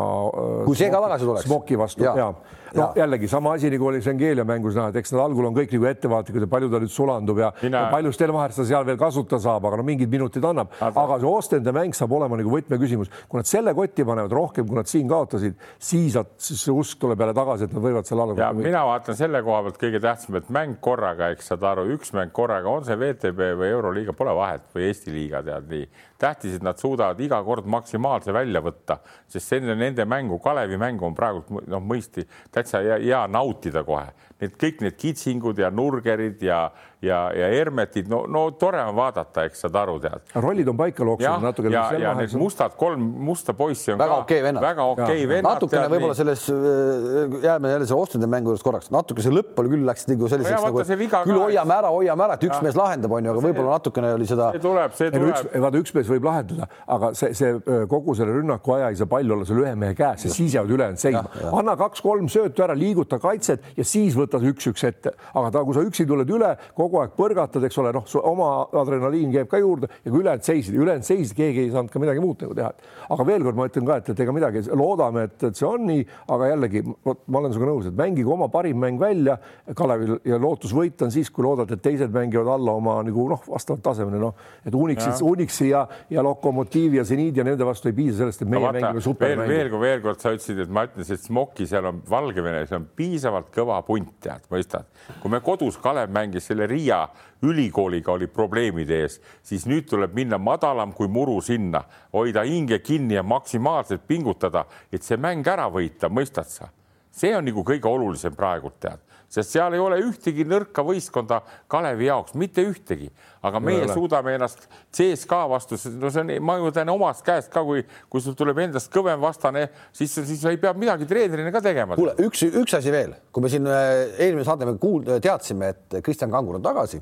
[0.66, 1.48] kui see ka tagasi tuleks.
[1.48, 2.33] Smoki vastu ja, ja
[2.76, 5.72] no jällegi sama asi nagu oli Schengelia mängus näha, et eks nad algul on kõik
[5.74, 7.85] nagu ettevaatlikud ja palju ta nüüd sulandub ja, Mina...
[7.87, 10.74] ja palju Stelmachers ta seal veel kasutada saab, aga no mingid minutid annab.
[10.80, 14.78] aga see Ostende mäng saab olema nagu võtmeküsimus, kui nad selle kotti panevad rohkem, kui
[14.78, 18.38] nad siin kaotasid, siis, siis see usk tuleb jälle tagasi, et nad võivad seal alla.
[18.40, 22.14] ja mina vaatan selle koha pealt kõige tähtsam, et mäng korraga, eks saad aru, üks
[22.16, 25.88] mäng korraga, on see VTB või Euroliiga, pole vahet või Eesti liiga tead nii.
[26.20, 31.09] Tähtis, et nad suudavad iga kord maksimaalse välja võtta, sest enne nende mängu, Kalevi mängu
[31.09, 34.12] on praegu noh, mõisti täitsa hea nautida kohe.
[34.40, 36.70] Need kõik need kitsingud ja nurgerid ja,
[37.03, 40.33] ja, ja Hermetid, no, no tore on vaadata, eks saad aru, tead.
[40.40, 41.72] rollid on paika loksunud natuke.
[41.72, 44.64] ja, ja need mustad kolm musta poissi on väga okei okay, vennad.
[44.64, 45.57] väga okei okay vennad.
[45.57, 49.72] natukene võib-olla selles, äh, jääme jälle selle Ostende mängu juures korraks, natuke see lõpp oli
[49.74, 50.85] küll läks nagu selliseks no, nagu,
[51.31, 52.62] küll hoiame ära, hoiame ära, et üks ja.
[52.64, 54.50] mees lahendab, onju, aga võib-olla natukene oli seda.
[54.57, 55.50] see tuleb, see tuleb.
[55.66, 59.37] vaata, üks mees võib lahendada, aga see, see kogu selle rünnaku aja ei saa pall
[59.37, 61.53] olla seal ühe mehe käes, siis jäävad ülejäänud seisma.
[61.62, 65.76] anna kaks-kolm söötu ära, liiguta kaitset ja siis võta võta üks-üks ette, aga ta, kui
[65.76, 69.90] sa üksi tuled üle, kogu aeg põrgatad, eks ole, noh, oma adrenaliin käib ka juurde
[70.04, 72.70] ja kui ülejäänud seisid, ülejäänud seisid, keegi ei saanud ka midagi muud nagu teha.
[73.10, 75.86] aga veel kord ma ütlen ka, et, et ega midagi, loodame, et, et see on
[75.88, 79.36] nii, aga jällegi ma olen sinuga nõus, et mängige oma parim mäng välja.
[79.76, 83.42] Kalevil ja lootus võita on siis, kui loodad, et teised mängivad alla oma nagu noh,
[83.48, 87.96] vastavalt tasemele, noh, et Unixi, Unixi ja, ja Lokomotiivi ja Zeniidi ja nende vastu ei
[87.96, 89.48] piisa sellest, et meie vaata, mängime supermängu.
[89.50, 92.86] veel, veel, veel kord sa ütlesid, et ma ütlesin, et Smoki seal on Valgevenes on
[92.96, 94.87] piisavalt kõva punt, tead, mõistad.
[95.22, 97.09] kui me kodus Kalev mängis selle Riia
[97.42, 103.14] ülikooliga oli probleemide ees, siis nüüd tuleb minna madalam kui muru sinna, hoida hinge kinni
[103.14, 106.70] ja maksimaalselt pingutada, et see mäng ära võita, mõistad sa?
[107.11, 111.40] see on nagu kõige olulisem praegult tead sest seal ei ole ühtegi nõrka võistkonda
[111.70, 113.10] Kalevi jaoks, mitte ühtegi,
[113.46, 113.94] aga meie ole.
[113.94, 114.66] suudame ennast
[114.96, 118.58] CSKA vastu, no see on, ma ju tean omast käest ka, kui, kui sul tuleb
[118.66, 121.98] endast kõvem vastane, siis, siis ei pea midagi treenerina ka tegema.
[122.00, 126.00] kuule, üks, üks asi veel, kui me siin äh, eelmine saade me kuuld-, teadsime, et
[126.02, 126.98] Kristjan Kangur on tagasi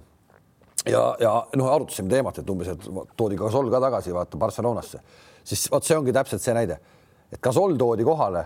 [0.84, 2.86] ja, ja noh, arutasime teemat, et umbes, et
[3.16, 5.00] toodi Gasol ka tagasi, vaata Barcelonasse,
[5.48, 6.76] siis vot see ongi täpselt see näide,
[7.32, 8.44] et Gasol toodi kohale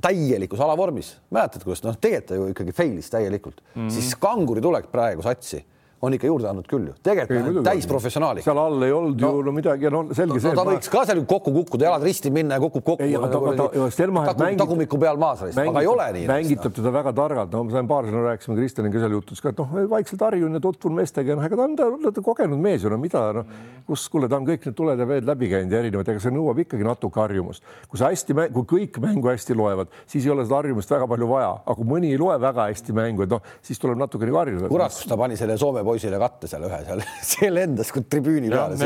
[0.00, 3.60] täielikus alavormis, mäletad, kuidas noh, tegelikult ta ju ikkagi fail'is täielikult.
[3.74, 3.90] Mm, -hmm.
[3.90, 5.64] siis kanguri tulek praegu satsi
[6.00, 8.38] on ikka juurde andnud küll ju, tegelikult täisprofessionaal.
[8.44, 10.52] seal all ei olnud no, ju no midagi, no selge no, see.
[10.54, 13.06] no ta võiks ka seal kokku kukkuda, jalad risti minna ja kukub kokku.
[13.06, 14.60] ei, aga ta, ta, Stelmacher mängib.
[14.62, 16.26] tagumiku peal maas, aga ei ole nii.
[16.30, 19.62] mängitab teda väga targalt, no ma sain paar sõna rääkisime Kristjaniga seal jutus ka, et
[19.62, 22.92] noh, vaikselt harjun ja tutvun meestega noh, ega ta on, ta on kogenud mees ju,
[22.94, 23.58] no mida noh,
[23.88, 26.34] kus, kuule, ta on kõik need tuled ja veed läbi käinud ja erinevad, ega see
[26.34, 27.66] nõuab ikkagi natuke harjumust.
[27.90, 31.30] kui sa hästi, kui kõik mängu hästi loevad, siis ei ole seda harjumust väga palju
[31.34, 34.42] vaja, aga kui mõni ei loe väga hästi mängu, et noh, siis tuleb natuke nagu
[34.42, 34.70] harjuda.
[34.70, 38.52] kurat, kus ta pani selle Soome poisile katte seal ühe seal, see lendas kui tribüüni
[38.52, 38.78] peale.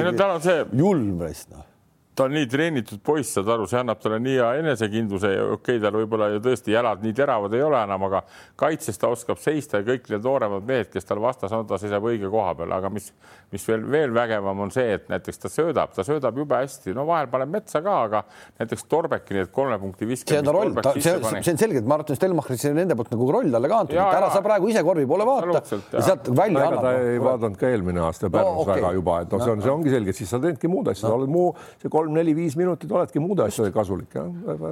[0.84, 1.68] julm raisk noh
[2.14, 5.78] ta on nii treenitud poiss, saad aru, see annab talle nii hea enesekindluse ja okei
[5.78, 8.20] okay,, tal võib-olla ju tõesti jalad nii teravad ei ole enam, aga
[8.60, 12.04] kaitses ta oskab seista ja kõik need nooremad mehed, kes tal vastas on, ta seisab
[12.10, 13.08] õige koha peal, aga mis,
[13.54, 17.06] mis veel veel vägevam on see, et näiteks ta söödab, ta söödab jube hästi, no
[17.08, 18.22] vahel paneb metsa ka, aga
[18.60, 20.34] näiteks Torbeki need kolme punkti viskamist.
[20.34, 23.16] see on ta roll, see, see on selge, et ma arvan, et Stelmacher nende poolt
[23.16, 25.64] nagu roll talle ka antud, et ära sa praegu ise korvi poole vaata
[25.96, 26.84] ja sealt välja annab.
[26.84, 28.80] ta ei vaadanud ka eelmine aasta Pärnus no, okay.
[28.82, 31.16] väga juba, et noh, see on, see ongi selge, siis sa teedki muud asja, sa
[31.16, 31.48] oled muu
[31.80, 34.16] see kolm-neli-viis minutit oledki muude asjadega kasulik,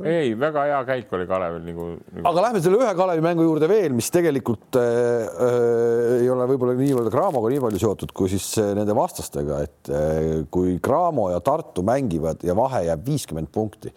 [0.09, 2.27] ei, väga hea käik oli Kalevil nagu, nagu....
[2.31, 4.87] aga lähme selle ühe Kalevi mängu juurde veel, mis tegelikult äh,
[5.49, 9.93] äh, ei ole võib-olla niivõrd Craamoga nii palju seotud, kui siis äh, nende vastastega, et
[9.95, 10.21] äh,
[10.53, 13.93] kui Cramo ja Tartu mängivad ja vahe jääb viiskümmend punkti.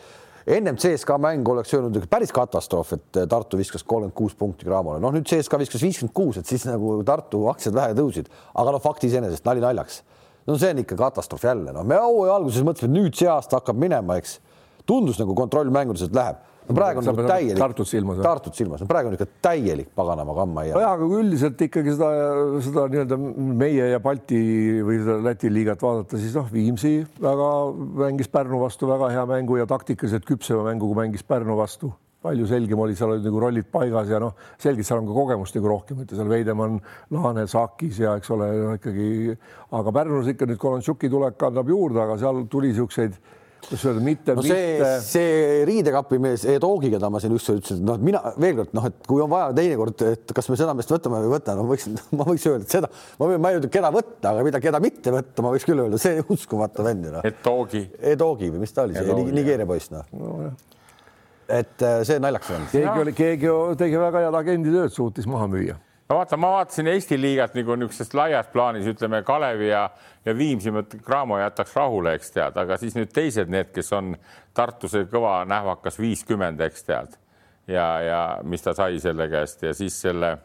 [0.54, 5.02] Ennem CSKA mäng oleks öelnud päris katastroof, et äh, Tartu viskas kolmkümmend kuus punkti Cramole,
[5.04, 8.84] noh nüüd CSKA viskas viiskümmend kuus, et siis nagu Tartu aktsiad vähe tõusid, aga noh,
[8.84, 10.04] fakt iseenesest nali naljaks
[10.48, 13.60] no see on ikka katastroof jälle, noh, me hooaja alguses mõtlesime, et nüüd see aasta
[13.60, 14.40] hakkab minema, eks.
[14.90, 16.42] tundus nagu kontrollmängudes, et läheb.
[16.68, 17.60] no praegu on nagu täielik.
[17.60, 18.20] Tartut silmas.
[18.24, 20.78] Tartut silmas, no praegu on ikka täielik paganama kamma ja.
[20.80, 22.12] jah, aga kui üldiselt ikkagi seda,
[22.64, 23.20] seda nii-öelda
[23.64, 24.40] meie ja Balti
[24.84, 27.50] või seda Läti liigat vaadata, siis noh, Viimsi väga
[28.06, 31.92] mängis Pärnu vastu väga hea mängu ja taktikaliselt küpsema mängu, kui mängis Pärnu vastu
[32.24, 35.60] palju selgem oli, seal olid nagu rollid paigas ja noh, selgelt seal on ka kogemust
[35.60, 36.80] nagu rohkem, et seal Veidemann,
[37.14, 39.38] Laane, Sakis ja eks ole no, ikkagi,
[39.80, 43.22] aga Pärnus ikka nüüd Kolontšuki tulek annab juurde, aga seal tuli niisuguseid
[43.64, 47.82] kuidas öelda, mitte no see mitte..., see riidekapi mees Edogi, keda ma siin just ütlesin,
[47.82, 50.76] et noh, mina veel kord noh, et kui on vaja teinekord, et kas me seda
[50.78, 51.88] meest võtame või ei võta, no võiks,
[52.20, 55.16] ma võiks öelda, seda, ma võin, ma ei ütle, keda võtta, aga mida, keda mitte
[55.16, 57.28] võtta, ma võiks küll öelda, see uskumatu vend ju noh.
[57.32, 57.86] Edogi.
[58.14, 60.52] Edogi või mis ta oli, see Nigeeria poiss noh no,
[61.48, 62.68] et äh, see naljakas on.
[62.72, 65.78] keegi oli, keegi tegi väga head agenditööd, suutis maha müüa.
[66.10, 69.88] no vaata, ma vaatasin Eesti liigat nagu niisuguses laias plaanis, ütleme Kalevi ja,
[70.26, 74.16] ja Viimsi, Cramo jätaks rahule, eks tead, aga siis nüüd teised, need, kes on
[74.54, 77.20] Tartus kõva nähvakas viiskümmend, eks tead
[77.68, 80.38] ja, ja mis ta sai selle käest ja siis selle,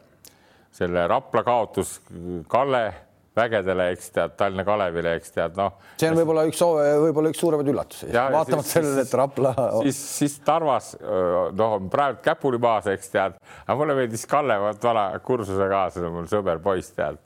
[0.71, 1.99] selle Rapla kaotus
[2.47, 2.93] Kalle
[3.39, 5.79] vägedele, eks tead, Tallinna Kalevile, eks tead, noh.
[5.99, 6.61] see on võib-olla üks,
[7.05, 9.53] võib-olla üks suuremaid üllatusi, vaatamata sellele, et Rapla.
[9.81, 10.93] siis, siis Tarvas,
[11.59, 16.93] noh, praegu käpuli maas, eks tead, aga mulle meeldis Kalle, vana kursusekaaslane, mul sõber poiss,
[16.97, 17.21] tead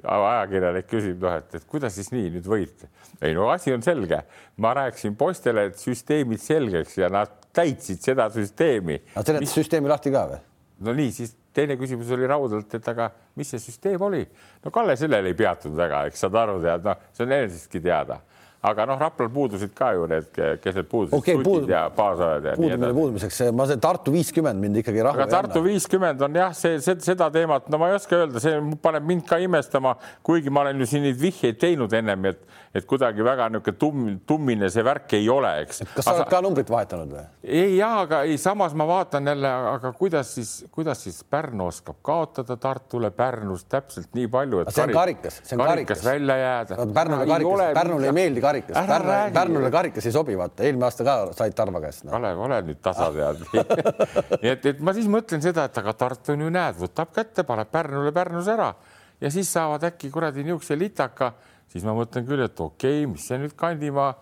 [0.00, 2.88] ajakirjanik küsib, noh, et, et kuidas siis nii nüüd võite?
[3.20, 4.22] ei no asi on selge,
[4.62, 9.00] ma rääkisin poistele, et süsteemid selgeks ja nad täitsid seda süsteemi.
[9.12, 9.56] Nad seletasid mis...
[9.58, 10.40] süsteemi lahti ka või?
[10.86, 14.22] no nii, siis teine küsimus oli raudselt, et aga mis see süsteem oli?
[14.64, 18.20] no Kalle sellele ei peatunud väga, eks saad aru, tead, noh, see on enesestki teada.
[18.60, 20.28] Aga noh, Raplal puudusid ka ju need,
[20.60, 24.80] kes need puudusid okay, puud- ja baasajad ja puudumine puudumiseks, ma see Tartu viiskümmend mind
[24.82, 28.18] ikkagi rahva aga Tartu viiskümmend on jah, see, see, seda teemat, no ma ei oska
[28.18, 29.94] öelda, see paneb mind ka imestama,
[30.26, 32.42] kuigi ma olen ju siin neid vihjeid teinud ennem, et,
[32.76, 35.80] et kuidagi väga niisugune tumm, tummine see värk ei ole, eks.
[35.96, 37.24] kas sa oled ka numbrit vahetanud või?
[37.48, 42.02] ei jaa, aga ei, samas ma vaatan jälle, aga kuidas siis, kuidas siis Pärnu oskab
[42.04, 46.04] kaotada Tartule Pärnus täpselt nii palju, et see on karikas, see on karikas.
[46.04, 46.78] välja jääda.
[46.94, 49.34] Pärnule karikas, Pärnule ei meeldi karikas, Pärnule, räägi.
[49.34, 52.12] Pärnule karikas ei sobi, vaata eelmine aasta ka said Tarva käest no..
[52.14, 53.44] Kalev, ole nüüd tasa tead.
[54.42, 57.44] nii et, et ma siis mõtlen seda, et aga Tartu on ju näed, võtab kätte,
[57.48, 58.72] paneb Pärnule Pärnus ära
[59.20, 61.32] ja siis saavad äkki kuradi niisuguse litaka,
[61.70, 64.12] siis ma mõtlen küll, et okei okay,, mis see nüüd Kandimaa,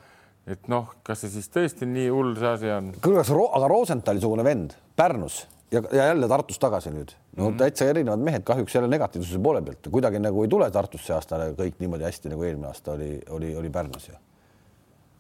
[0.49, 2.91] et noh, kas see siis tõesti nii hull see asi on?
[3.03, 7.59] kuule, kas Ro aga Rosenthali-sugune vend Pärnus ja, ja jälle Tartus tagasi nüüd, no mm.
[7.61, 11.79] täitsa erinevad mehed kahjuks jälle negatiivsuse poole pealt, kuidagi nagu ei tule Tartusse aasta kõik
[11.83, 14.17] niimoodi hästi nagu eelmine aasta oli, oli, oli Pärnus ju.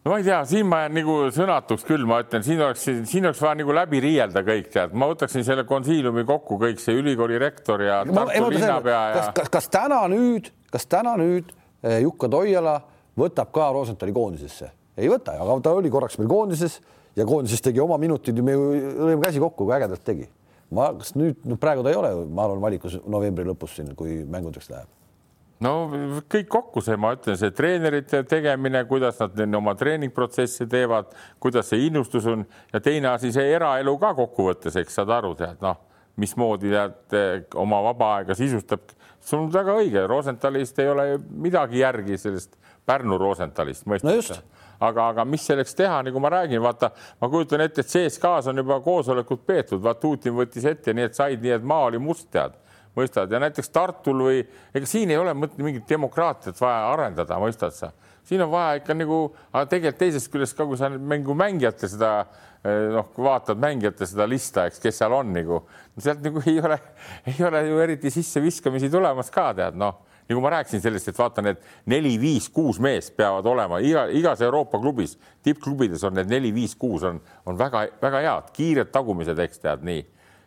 [0.04, 3.28] no ma ei tea, siin ma jään nagu sõnatuks küll, ma ütlen, siin oleks, siin
[3.28, 7.40] oleks vaja nagu läbi riielda kõik tead, ma võtaksin selle konsiiliumi kokku kõik see ülikooli
[7.42, 12.30] rektor ja Tartu linnapea ja kas, kas, kas täna nüüd, kas täna nüüd eh, Jukka
[12.32, 12.80] Toiala
[13.18, 14.72] võtab ka Rosenthali koondisesse?
[14.98, 16.80] ei võta, aga ta oli korraks meil koondises
[17.18, 18.66] ja koondises tegi oma minutid ja me ju
[18.98, 20.26] lõime käsi kokku, kui ägedalt tegi.
[20.74, 24.20] ma, kas nüüd, no praegu ta ei ole, ma arvan, valikus novembri lõpus siin, kui
[24.28, 24.90] mängudeks läheb.
[25.64, 25.72] no
[26.30, 31.88] kõik kokku see, ma ütlen, see treenerite tegemine, kuidas nad oma treeningprotsesse teevad, kuidas see
[31.88, 35.80] innustus on ja teine asi, see eraelu ka kokkuvõttes, eks saad aru, tead noh,
[36.18, 36.74] mismoodi
[37.10, 38.94] tead oma vaba aega sisustab.
[39.20, 44.42] sul on väga õige, Rosenthalist ei ole midagi järgi sellest Pärnu Rosenthalist, No mõistad just.
[44.78, 48.62] aga, aga mis selleks teha, nagu ma räägin, vaata, ma kujutan ette, et CSKA-s on
[48.62, 52.28] juba koosolekud peetud, vaat Putin võttis ette, nii et said, nii et maa oli must,
[52.34, 52.56] tead,
[52.98, 54.42] mõistad, ja näiteks Tartul või
[54.74, 57.92] ega siin ei ole mõtet mingit demokraatiat vaja arendada, mõistad sa,
[58.26, 62.12] siin on vaja ikka nagu, aga tegelikult teisest küljest ka, kui sa mängu mängijate seda
[62.22, 65.62] eh, noh, kui vaatad mängijate seda lista, eks, kes seal on nagu,
[65.98, 66.78] sealt nagu ei ole,
[67.26, 71.42] ei ole ju eriti sisseviskamisi tulemas ka tead noh nagu ma rääkisin sellest, et vaata
[71.44, 76.52] need neli, viis, kuus meest peavad olema iga, igas Euroopa klubis, tippklubides on need neli,
[76.54, 80.04] viis, kuus on, on väga-väga head, kiired tagumised, eks tead nii.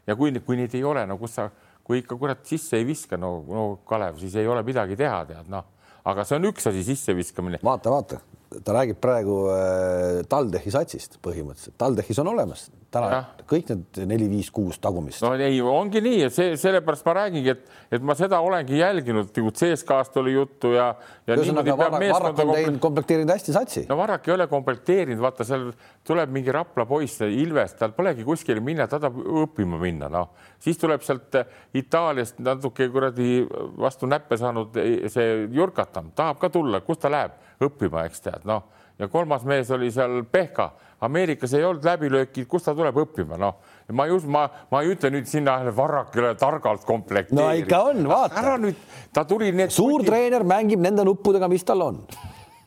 [0.08, 1.50] ja kui, kui neid ei ole, no kus sa,
[1.84, 5.50] kui ikka kurat sisse ei viska, no, no Kalev, siis ei ole midagi teha, tead
[5.52, 5.66] noh,
[6.06, 7.62] aga see on üks asi sisseviskamine.
[7.64, 8.22] vaata, vaata,
[8.66, 12.68] ta räägib praegu äh, TalTechi satsist põhimõtteliselt, TalTechis on olemas.
[12.92, 15.22] Täna kõik need neli, viis, kuus tagumist.
[15.24, 17.62] No ei, ongi nii, et see sellepärast ma räägingi, et,
[17.96, 20.90] et ma seda olengi jälginud, nagu CSKA-st oli juttu ja,
[21.28, 23.86] ja ühesõnaga Varrak, Varrak on komple- teinud, komplekteerinud hästi satsi.
[23.88, 25.70] no Varrak ei ole komplekteerinud, vaata seal
[26.08, 30.80] tuleb mingi Rapla poiss, Ilves, tal polegi kuskile minna, ta tahab õppima minna, noh, siis
[30.82, 31.40] tuleb sealt
[31.80, 33.46] Itaaliast natuke kuradi
[33.80, 34.76] vastu näppe saanud
[35.12, 38.64] see Jurkatam, tahab ka tulla, kus ta läheb õppima, eks tead, noh,
[39.00, 40.72] ja kolmas mees oli seal Pehka,
[41.02, 43.56] Ameerikas ei olnud läbilööki, kust ta tuleb õppima, noh,
[43.98, 47.42] ma ei usu, ma, ma ei ütle nüüd sinna Varrak ei ole targalt komplekteerinud.
[47.42, 48.78] no ikka on, vaata ära, nüüd,
[49.14, 49.74] ta tuli need.
[49.74, 52.04] suur treener mängib nende nuppudega, mis tal on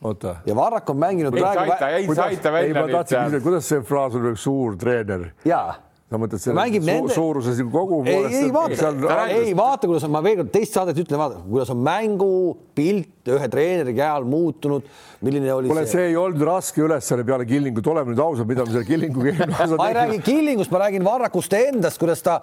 [0.05, 0.35] oota.
[0.45, 3.69] ja Varrak on mänginud ei praegu saita, ei saita ei, välja ma tahtsin küsida, kuidas
[3.71, 5.29] see fraas on, suur treener?
[5.47, 5.61] ja
[6.09, 8.91] sa mõtled selle Mängib su nende- suuruses kogu ei, ei vaata,
[9.31, 11.81] ei vaata, kuidas on, ma veel kord teist saadet ütlen, vaata, kuidas on
[12.75, 14.85] mängupilt ühe treeneri käe all muutunud,
[15.25, 18.65] milline oli kuule, see, see ei olnud raske ülesanne peale Killingut, oleme nüüd ausad, mida
[18.65, 20.25] me selle Killinguga eelmine aasta ma ei räägi tegime.
[20.27, 22.35] Killingust, ma räägin Varrakust endast, kuidas ta,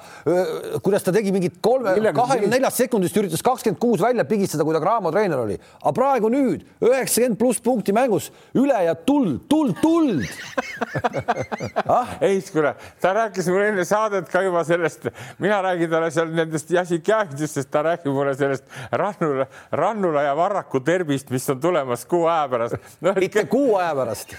[0.82, 4.80] kuidas ta tegi mingit kolme, kahekümne neljast sekundist üritas kakskümmend kuus välja pigistada, kui ta
[4.82, 5.58] Graamo treener oli.
[5.82, 10.26] aga praegu nüüd üheksakümmend pluss punkti mängus, üle ja tuld, tuld, tuld.
[11.86, 15.06] ah, ei, kuule, ta rääkis mulle enne saadet ka juba sellest,
[15.38, 18.66] mina räägin talle seal nendest jasikjäädistest, ta räägib mulle sellest
[18.98, 23.14] Rannula, Rannula ja Varraku derbist, mis on tulemas kuu aja pärast no,.
[23.18, 24.34] mitte kuu aja pärast.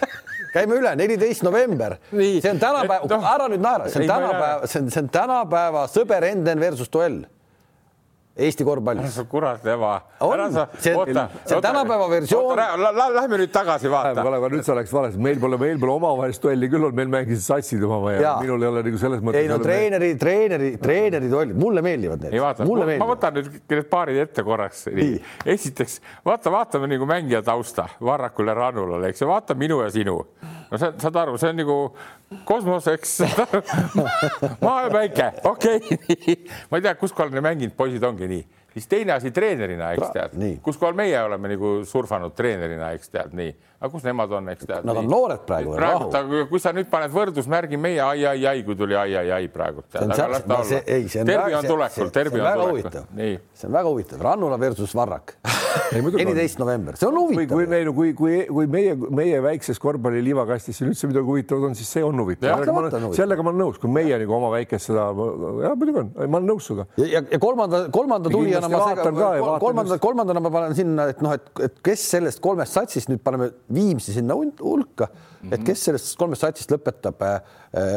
[0.54, 1.96] käime üle, neliteist november.
[2.14, 5.88] See on tänapäev noh- ära nüüd naera, see on tänapäev, see on, see on tänapäeva
[5.92, 7.24] sõber Enden versus duell.
[8.34, 9.20] Eesti korvpallis.
[9.30, 10.02] kurat, ema.
[10.20, 10.52] On.
[10.80, 12.58] See on- see on tänapäeva versioon.
[12.58, 14.24] Lähme nüüd tagasi, vaata.
[14.24, 17.46] Kalev, nüüd sa läks valesti, meil pole, meil pole omavahelist duelli küll olnud, meil mängisid
[17.46, 19.44] satsid omavahel minul ei ole nagu selles mõttes.
[19.44, 23.12] ei no treeneri, treeneri, treeneri duellid, mulle meeldivad need mulle ma meeldivad.
[23.14, 24.88] võtan nüüd need paarid ette korraks.
[25.46, 30.18] Esiteks vaata, vaatame nagu mängija tausta Varrakule Rannulale, eks ju, vaata minu ja sinu.
[30.72, 31.78] no sa saad aru, see on nagu
[32.46, 33.20] kosmos, eks.
[34.64, 36.36] maa ja päike, okei okay.,
[36.72, 40.14] ma ei tea, kus kohal need mänginud poisid ongi nii, siis teine asi treenerina, eks
[40.16, 44.36] tead nii., kus kohal meie oleme nagu surfanud treenerina, eks tead nii, aga kus nemad
[44.40, 44.88] on, eks tead.
[44.88, 45.76] Nad on noored praegu.
[45.78, 49.50] praegu, kui sa nüüd paned võrdusmärgi meie ai, ai, ai, kui tuli ai, ai, ai
[49.54, 49.86] praegu.
[49.94, 53.06] Tervi on tulekul, Tervi on tulekul.
[53.54, 55.38] see on väga huvitav, Rannula versus Varrak
[55.92, 57.58] neliteist november, see on huvitav.
[57.58, 61.78] kui meil, kui, kui, kui meie, meie väikses korvpalli liivakastis siin üldse midagi huvitavat on,
[61.78, 62.64] siis see on huvitav.
[63.18, 65.10] sellega ma olen nõus, kui meie nagu oma väikest seda,
[65.64, 66.88] jah, muidugi on, ma olen nõus sinuga.
[67.02, 68.34] ja, ja kolmanda, kolmanda
[68.66, 72.80] tulijana ma segan, kolmanda, kolmandana ma panen sinna, et noh, et, et kes sellest kolmest
[72.80, 75.54] satsist nüüd paneme Viimsi sinna hulka mm, -hmm.
[75.54, 75.66] et mhm.
[75.68, 77.42] kes sellest kolmest satsist lõpetab äh,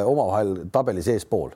[0.05, 1.55] omavahel tabelis eespool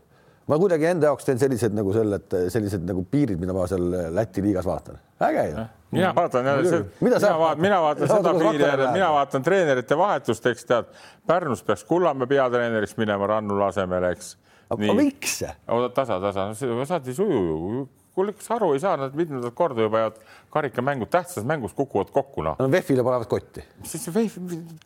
[0.51, 4.43] ma kuidagi enda jaoks teen sellised nagu sellised, sellised nagu piirid, mida ma seal Läti
[4.45, 4.99] liigas vaatan.
[5.23, 5.65] äge ju.
[5.91, 10.65] mina vaatan jälle, mina vaatan, mina vaatan seda piiri jälle, mina vaatan treenerite vahetust, eks
[10.65, 10.91] tead,
[11.27, 14.37] Pärnus peaks Kullamäe peatreeneriks minema Rannula asemele, eks.
[14.71, 15.43] aga miks?
[15.69, 17.89] oota, tasa, tasa, saad ei suju ju
[18.21, 20.19] kuule, kas aru ei saa, nad mitmendat korda juba jäävad
[20.55, 22.59] karikamängud, tähtsas mängus kukuvad kokku, noh.
[22.61, 23.65] no VEF-ile panevad kotti.
[23.89, 24.37] see VEF,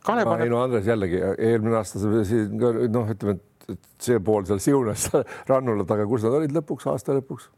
[0.07, 0.47] Kalev paneb.
[0.47, 3.39] ei no Andres jällegi eelmine aasta noh, ütleme,
[3.73, 5.09] et see pool seal siunas
[5.51, 7.51] rannule, aga kus nad olid lõpuks, aasta lõpuks?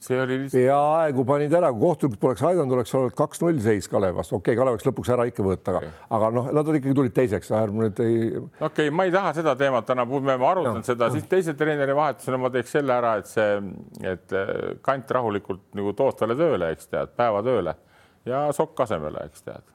[0.00, 0.56] See oli lihtsalt.
[0.56, 4.60] peaaegu panid ära, kui kohtunikud poleks aidanud, oleks olnud kaks-null seis Kalev vastu, okei okay,,
[4.60, 7.84] Kalev oleks lõpuks ära ikka võtta, aga okay., aga noh, nad ikkagi tulid teiseks, ärme
[7.84, 8.30] nüüd ei.
[8.38, 11.96] okei okay,, ma ei taha seda teemat täna, me oleme arutanud seda, siis teise treeneri
[11.96, 13.60] vahetusena ma teeks selle ära, et see,
[14.14, 17.76] et eh, kant rahulikult nagu tootele tööle, eks tead, päevatööle
[18.28, 19.68] ja sokk asemele, eks tead,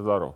[0.00, 0.32] saad aru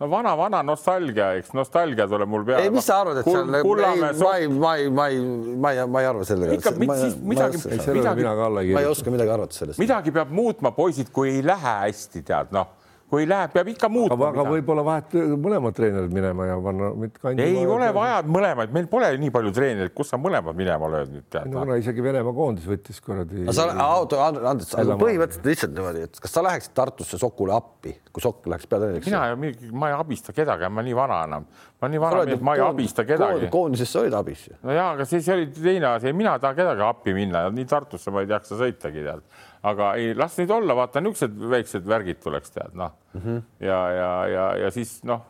[0.00, 2.64] no vana, vana nostalgia, eks nostalgia tuleb mul peale.
[2.64, 5.72] ei, mis sa arvad, et Kul, seal Kullamäe, ma ei, ma ei, ma ei, ma
[5.74, 6.56] ei, ma ei arva sellega.
[6.56, 7.62] ikka midagi, midagi,
[8.00, 8.28] midagi,
[8.74, 9.82] ma ei oska midagi arvata sellest.
[9.82, 12.79] midagi peab muutma, poisid, kui ei lähe hästi, tead noh
[13.10, 14.28] kui läheb, peab ikka muutma.
[14.30, 16.90] aga võib-olla vahet mõlemad treenerid minema ja panna.
[17.32, 21.26] ei ole vaja mõlemaid, meil pole nii palju treenereid, kus sa mõlemad minema lööd nüüd
[21.32, 21.50] tead.
[21.50, 23.46] no kuna isegi Venemaa koondis võttis kuradi.
[23.56, 28.46] sa, auto, Andres, põhimõtteliselt lihtsalt niimoodi, et kas sa läheksid Tartusse Sokule appi, kui Sokk
[28.50, 29.10] läheks peatreeneriks?
[29.10, 31.50] mina, ma ei abista kedagi, ma nii vana enam.
[31.82, 33.50] ma nii vana, et ma ei abista kedagi.
[33.50, 36.86] koondises sa olid abis no ja, aga siis oli teine asi, mina ei taha kedagi
[36.86, 39.26] appi minna, nii Tartusse ma ei jaksa sõitagi tead
[39.62, 43.42] aga ei, las neid olla, vaata niisugused väiksed värgid tuleks tead noh mm -hmm.
[43.60, 45.22] ja, ja, ja, ja siis noh,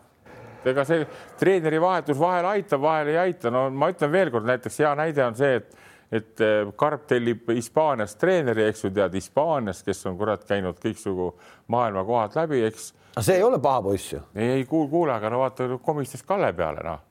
[0.64, 1.06] ega see
[1.38, 5.34] treeneri vahetus vahel aitab, vahel ei aita, no ma ütlen veelkord, näiteks hea näide on
[5.34, 5.76] see, et
[6.10, 11.36] et eh, Karp tellib Hispaaniast treeneri, eks ju tead Hispaaniast, kes on kurat käinud kõiksugu
[11.70, 12.94] maailmakohad läbi, eks.
[13.20, 14.20] see ei ole paha poiss ju.
[14.34, 17.09] ei, ei kuule, kuule, aga no vaata komistas Kalle peale noh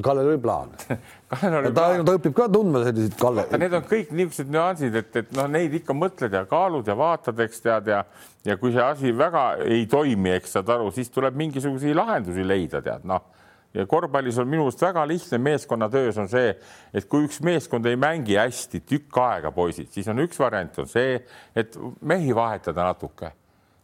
[0.00, 0.70] Kallel oli plaan
[1.32, 2.04] Kallel oli ta, plaan.
[2.08, 3.44] ta õpib ka tundma selliseid Kalle.
[3.60, 7.42] Need on kõik niisugused nüansid, et, et noh, neid ikka mõtled ja kaalud ja vaatad,
[7.44, 8.00] eks tead ja
[8.46, 12.80] ja kui see asi väga ei toimi, eks saad aru, siis tuleb mingisuguseid lahendusi leida,
[12.82, 13.28] tead noh.
[13.74, 16.56] ja korvpallis on minu arust väga lihtne meeskonnatöös on see,
[16.92, 20.90] et kui üks meeskond ei mängi hästi tükk aega, poisid, siis on üks variant on
[20.90, 21.20] see,
[21.56, 23.32] et mehi vahetada natuke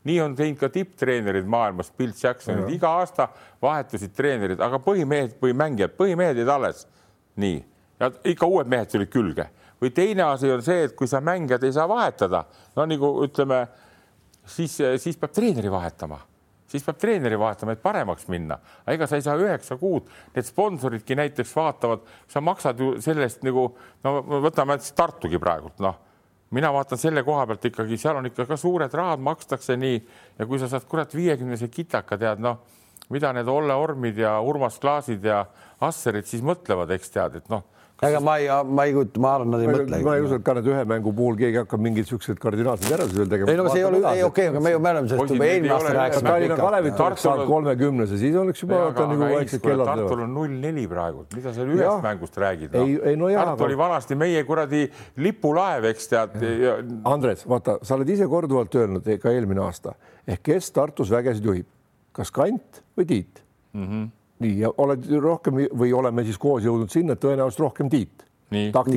[0.09, 3.29] nii on teinud ka tipptreenerid maailmas, Bill Jacksonid, iga aasta
[3.63, 6.87] vahetusid treenerid, aga põhimehed või mängijad, põhimehed jäid alles.
[7.39, 7.59] nii,
[8.01, 9.45] ja ikka uued mehed tulid külge.
[9.79, 12.43] Või teine asi on see, et kui sa mängijad ei saa vahetada,
[12.75, 13.61] no nagu ütleme,
[14.43, 16.19] siis, siis peab treeneri vahetama.
[16.69, 18.59] Siis peab treeneri vahetama, et paremaks minna.
[18.83, 23.47] aga ega sa ei saa üheksa kuud, need sponsoridki näiteks vaatavad, sa maksad ju sellest
[23.47, 23.71] nagu
[24.05, 26.08] no võtame Tartugi praegult noh
[26.51, 30.03] mina vaatan selle koha pealt ikkagi, seal on ikka ka suured rahad, makstakse nii.
[30.39, 32.61] Ja kui sa saad kurat viiekümnese kitaka, tead noh,
[33.13, 35.45] mida need Olle Ormid ja Urmas Klaasid ja
[35.81, 37.67] Asserid siis mõtlevad, eks tead, et noh
[38.07, 39.99] ega ma ei, ma ei kujuta, ma arvan, nad ei mõtle.
[40.07, 43.21] ma ei usu, et ka nüüd ühe mängu puhul keegi hakkab mingeid siukseid kardinaalseid järeldusi
[43.23, 43.51] veel tegema.
[43.51, 45.49] ei no see ei ole, ei okei okay,, aga me ju, me oleme sellest juba
[45.49, 46.31] eelmine aasta rääkisime.
[46.31, 49.91] Tallinna Kalevit oleks saanud kolmekümnese, siis oleks juba nagu väiksed kellad.
[49.91, 52.85] Tartul on null neli praegu, mida sa ühest mängust räägid no??
[52.85, 53.49] ei, ei no jaa.
[53.51, 54.85] Tartu oli vanasti meie kuradi
[55.25, 56.39] lipulaev, eks tead.
[57.09, 59.97] Andres, vaata, sa oled ise korduvalt öelnud ka eelmine aasta
[60.29, 61.67] ehk kes Tartus vägesid juhib,
[62.15, 63.43] kas Kant või Tiit
[63.75, 63.85] mm?
[63.89, 64.07] -hmm
[64.45, 68.25] nii ja oled rohkem või oleme siis koos jõudnud sinna, et tõenäoliselt rohkem Tiit.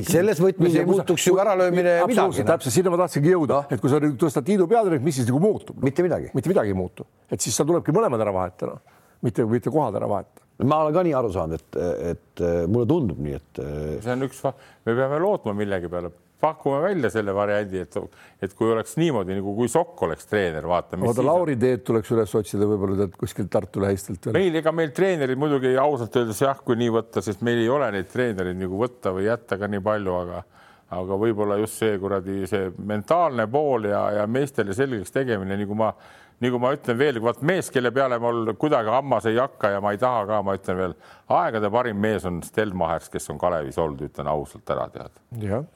[0.07, 2.45] selles võtmes ei muutuks ju äralöömine midagi.
[2.47, 5.27] täpselt, sinna ma tahtsingi jõuda no., et kui sa nüüd tõstad Tiidu peatreeneriks, mis siis
[5.27, 5.85] nagu muutub no??
[5.87, 6.31] mitte midagi.
[6.37, 8.77] mitte midagi ei muutu, et siis seal tulebki mõlemad ära vahetada,
[9.25, 11.77] mitte, mitte kohad ära vahetada ma olen ka nii aru saanud, et,
[12.13, 13.61] et mulle tundub nii, et.
[14.03, 14.43] see on üks,
[14.85, 17.97] me peame lootma millegi peale pakume välja selle variandi, et,
[18.41, 20.99] et kui oleks niimoodi nagu, kui Sokk oleks treener, vaata.
[21.01, 24.31] oota, Lauri Teet tuleks üles otsida võib-olla kuskilt Tartu lähistelt.
[24.35, 27.91] meil, ega meil treenerid muidugi ausalt öeldes jah, kui nii võtta, sest meil ei ole
[27.95, 30.43] neid treenereid nagu võtta või jätta ka nii palju, aga
[30.91, 35.93] aga võib-olla just see kuradi see mentaalne pool ja, ja meestele selgeks tegemine, nagu ma
[36.41, 39.93] nagu ma ütlen veel, vaat mees, kelle peale mul kuidagi hammas ei hakka ja ma
[39.93, 40.95] ei taha ka, ma ütlen veel,
[41.37, 45.21] aegade parim mees on Stelmachers, kes on Kalevis olnud, ütlen ausalt ära, tead.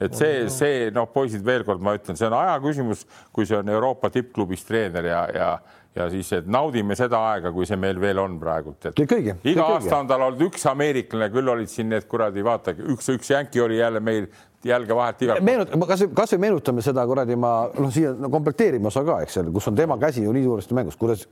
[0.02, 3.60] et see, see noh, poisid, veel kord ma ütlen, see on aja küsimus, kui see
[3.60, 5.50] on Euroopa tippklubis treener ja, ja
[5.96, 9.36] ja siis naudime seda aega, kui see meil veel on praegult, et kõik õige.
[9.48, 13.32] iga aasta on tal olnud üks ameeriklane, küll olid siin need kuradi, vaata üks, üks
[13.32, 14.28] jänki oli jälle meil
[14.66, 19.04] jälge vahelt igalt meenut-, kasvõi, kasvõi meenutame seda kuradi ma noh, siia no, komplekteerima osa
[19.06, 21.24] ka, eks ole, kus on tema käsi ju nii suuresti mängus, kuidas,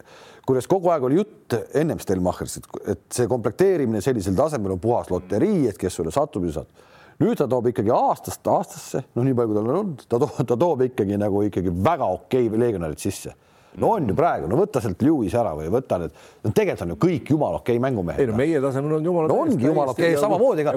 [0.46, 5.64] kuidas kogu aeg oli jutt ennem Stelmachist, et, see komplekteerimine sellisel tasemel on puhas loterii,
[5.72, 6.84] et kes sulle satub, ju saad.
[7.20, 10.38] nüüd ta toob ikkagi aastast aastasse, noh, nii palju kui tal on olnud, ta toob,
[10.48, 13.34] ta toob ikkagi nagu ikkagi väga okei okay legionärid sisse
[13.80, 16.92] no on ju praegu, no võta sealt Lewis ära või võta need, no tegelikult on
[16.94, 18.22] ju kõik jumala okei okay mängumehed.
[18.22, 19.30] ei no meie tasemel on jumala.
[19.30, 20.74] no ongi jumala okei okay,, samamoodi ka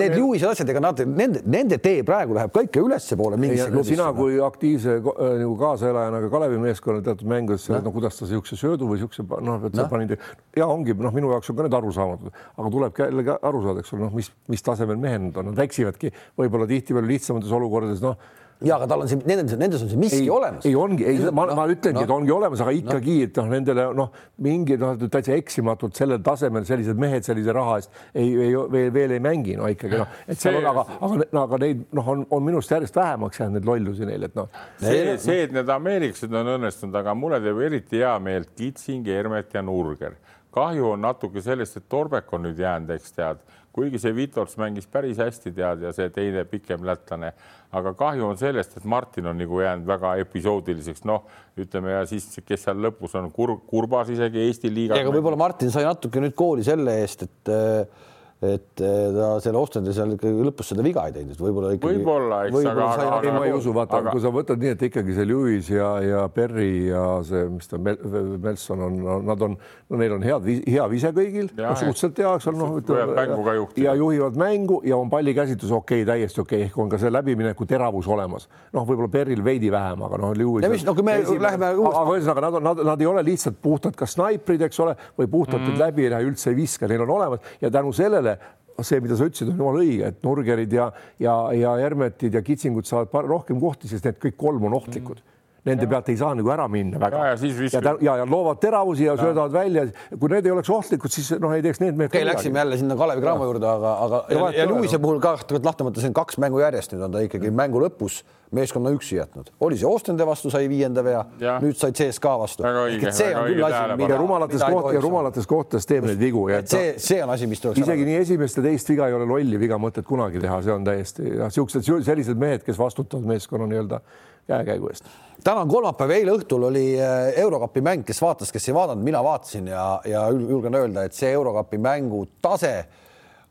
[0.00, 3.94] need Lewis'id asjad, ega nad, nende, nende tee praegu läheb ka ikka ülespoole mingisse klubisse.
[3.94, 8.60] sina kui aktiivse äh, nagu kaasaelajana ka Kalevi meeskonnal teatud mängudes, no kuidas ta niisuguse
[8.60, 10.16] söödu või niisuguse noh, et sa panid
[10.56, 13.96] ja ongi noh, minu jaoks on ka need arusaamatud, aga tulebki jällegi aru saada, eks
[13.96, 18.18] ole, noh, mis, mis tasemel mehed nad on, nad eksivadki võib-olla tihtipeale lihtsamates olukordades, noh
[18.64, 20.66] ja aga tal on siin, nendes, nendes on see miski ei, olemas.
[20.68, 23.40] ei ongi, ei, ma no,, ma ütlengi no,, et ongi olemas, aga ikkagi no., et
[23.40, 24.10] noh, nendele noh,
[24.46, 29.16] mingi noh, täitsa eksimatult sellel tasemel sellised mehed sellise raha eest ei, ei veel, veel
[29.18, 32.46] ei mängi, no ikkagi noh, et seal on, aga, aga, aga neid noh, on, on
[32.46, 34.50] minust järjest vähemaks jäänud neid lollusi neil, et noh.
[34.82, 39.54] see, see, et need ameeriklased on õnnestunud, aga mulle teeb eriti hea meelt Kitsing, Hermet
[39.54, 40.16] ja Nurger.
[40.54, 43.42] Kahju on natuke sellest, et Torbek on nüüd jäänud, eks tead.
[43.74, 47.32] Kuigi see Vitols mängis päris hästi, tead, ja see teine pikem lätlane,
[47.74, 51.24] aga kahju on sellest, et Martin on nagu jäänud väga episoodiliseks, noh,
[51.58, 55.00] ütleme ja siis, kes seal lõpus on kur, kurbas isegi Eesti liiga.
[55.00, 58.12] aga võib-olla Martin sai natuke nüüd kooli selle eest, et äh,
[58.44, 62.00] et eh, ta selle Ostende seal ikkagi lõpus seda viga ei teinud, võib-olla ikkagi.
[62.00, 64.72] võib-olla, eks võib, aga, aga, aga ma ei usu, vaata aga..., kui sa võtad nii,
[64.74, 67.98] et ikkagi see Lewis ja, ja Perry ja see, mis ta Mel,
[68.42, 69.56] Melson on, nad on,
[69.90, 74.38] no neil on head, hea vise kõigil, suhteliselt hea, eks ole, noh, ütleme ja juhivad
[74.40, 78.08] mängu ja on pallikäsitlus okei okay,, täiesti okei okay., ehk on ka see läbimineku teravus
[78.10, 78.48] olemas.
[78.74, 80.84] noh, võib-olla Perril veidi vähem, aga noh, Lewis.
[80.84, 81.38] no kui me esi...
[81.40, 82.00] läheme uuesti.
[82.02, 85.30] aga ühesõnaga nad on, nad, nad ei ole lihtsalt puhtalt kas snaiprid, eks ole, või
[85.30, 85.84] puhtalt mm -hmm.
[85.86, 88.33] läbi ei lähe, üldse ei viska, neil on olemas ja tänu sellele
[88.80, 90.88] see, mida sa ütlesid, on jumala õige, et Nurgerid ja,
[91.22, 95.20] ja, ja Hermetid ja Kitsingud saavad rohkem kohti, sest need kõik kolm on ohtlikud.
[95.22, 95.33] Mm
[95.68, 97.24] nende pealt ei saa nagu ära minna väga.
[97.24, 99.86] ja, ja ja, ja, ja loovad teravusi ja, ja söödavad välja.
[100.18, 102.12] kui need ei oleks ohtlikud, siis noh, ei teeks need mehed.
[102.12, 105.36] okei läksime jälle sinna Kalevi Cramo juurde, aga, aga ja, ja, ja Luise puhul ka
[105.40, 108.22] kahtlemata see on kaks mängu järjest, nüüd on ta ikkagi mängu lõpus
[108.54, 109.48] meeskonna üksi jätnud.
[109.60, 111.22] oli see Ostende vastu sai viienda vea,
[111.62, 112.66] nüüd said CSKA vastu.
[113.08, 116.44] see on küll asi, mida rumalates kohtades ja rumalates kohtades teeb neid vigu.
[116.68, 117.80] see, see on asi, mis tuleks.
[117.80, 120.86] isegi nii esimest ja teist viga ei ole lolli viga mõtet kunagi teha, see on
[120.86, 124.00] täiesti ja siuksed sellised mehed, kes vastutavad meeskonna nii-öelda
[124.46, 125.04] käekäigu eest.
[125.44, 129.22] täna on kolmapäev, eile õhtul oli äh, Eurokapi mäng, kes vaatas, kes ei vaadanud, mina
[129.24, 132.74] vaatasin ja, ja julgen öelda, et see Eurokapi mängu tase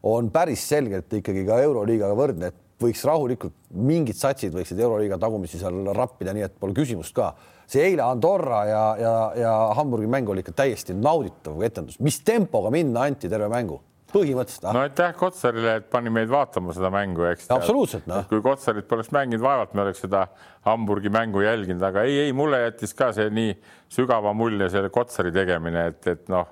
[0.03, 5.61] on päris selgelt ikkagi ka Euroliigaga võrdne, et võiks rahulikult mingid satsid võiksid Euroliiga tagumisi
[5.61, 7.33] seal rappida, nii et pole küsimust ka.
[7.67, 12.69] see eile Andorra ja, ja, ja Hamburgi mäng oli ikka täiesti nauditav etendus, mis tempoga
[12.73, 13.79] minna anti terve mängu
[14.13, 14.69] põhimõtteliselt.
[14.75, 17.49] no aitäh Kotsarile, et pani meid vaatama seda mängu, eks.
[17.53, 18.25] absoluutselt, noh.
[18.29, 20.25] kui Kotsarit poleks mänginud, vaevalt me oleks seda
[20.67, 23.55] Hamburgi mängu jälginud, aga ei, ei, mulle jättis ka see nii
[23.93, 26.47] sügava mulje, selle Kotsari tegemine, et, et noh,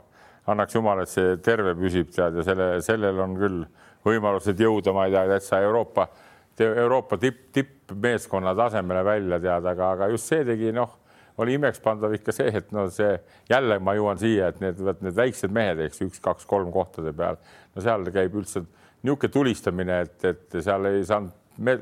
[0.51, 3.62] annaks jumal, et see terve püsib tead ja selle, sellel on küll
[4.07, 6.07] võimalused jõuda, ma ei tea, täitsa Euroopa,
[6.62, 11.01] Euroopa tipp, tippmeeskonna tasemele välja tead, aga, aga just see tegi noh
[11.42, 13.14] oli imekspandav ikka see, et no see
[13.50, 17.39] jälle ma jõuan siia, et need, need väiksed mehed, eks üks, kaks, kolm kohtade peal,
[17.76, 18.64] no seal käib üldse
[19.02, 21.34] niisugune tulistamine, et, et seal ei saanud,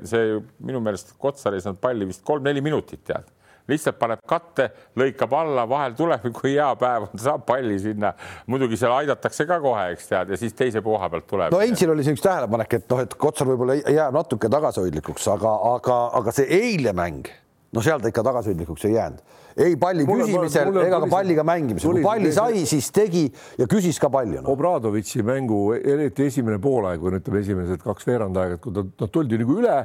[0.07, 3.27] see minu meelest Kotsar ei saanud palli vist kolm-neli minutit tead
[3.69, 8.13] lihtsalt paneb katte, lõikab alla, vahel tuleb, kui hea päev on, saab palli sinna.
[8.49, 11.53] muidugi seal aidatakse ka kohe, eks tead, ja siis teise koha pealt tuleb.
[11.53, 15.53] no Einsil oli see üks tähelepanek, et noh, et Kotsar võib-olla jääb natuke tagasihoidlikuks, aga,
[15.75, 17.29] aga, aga see eilne mäng,
[17.75, 21.45] no seal ta ikka tagasihoidlikuks ei jäänud ei palli mulle, küsimisel mulle, ega ka palliga
[21.47, 23.25] mängimisel, kui palli sai, siis tegi
[23.59, 24.53] ja küsis ka palju no..
[24.53, 29.09] Obradovitši mängu, eriti esimene poolaeg või ütleme, esimesed kaks veerand aega, et kui ta, ta
[29.11, 29.77] tuldi nagu üle,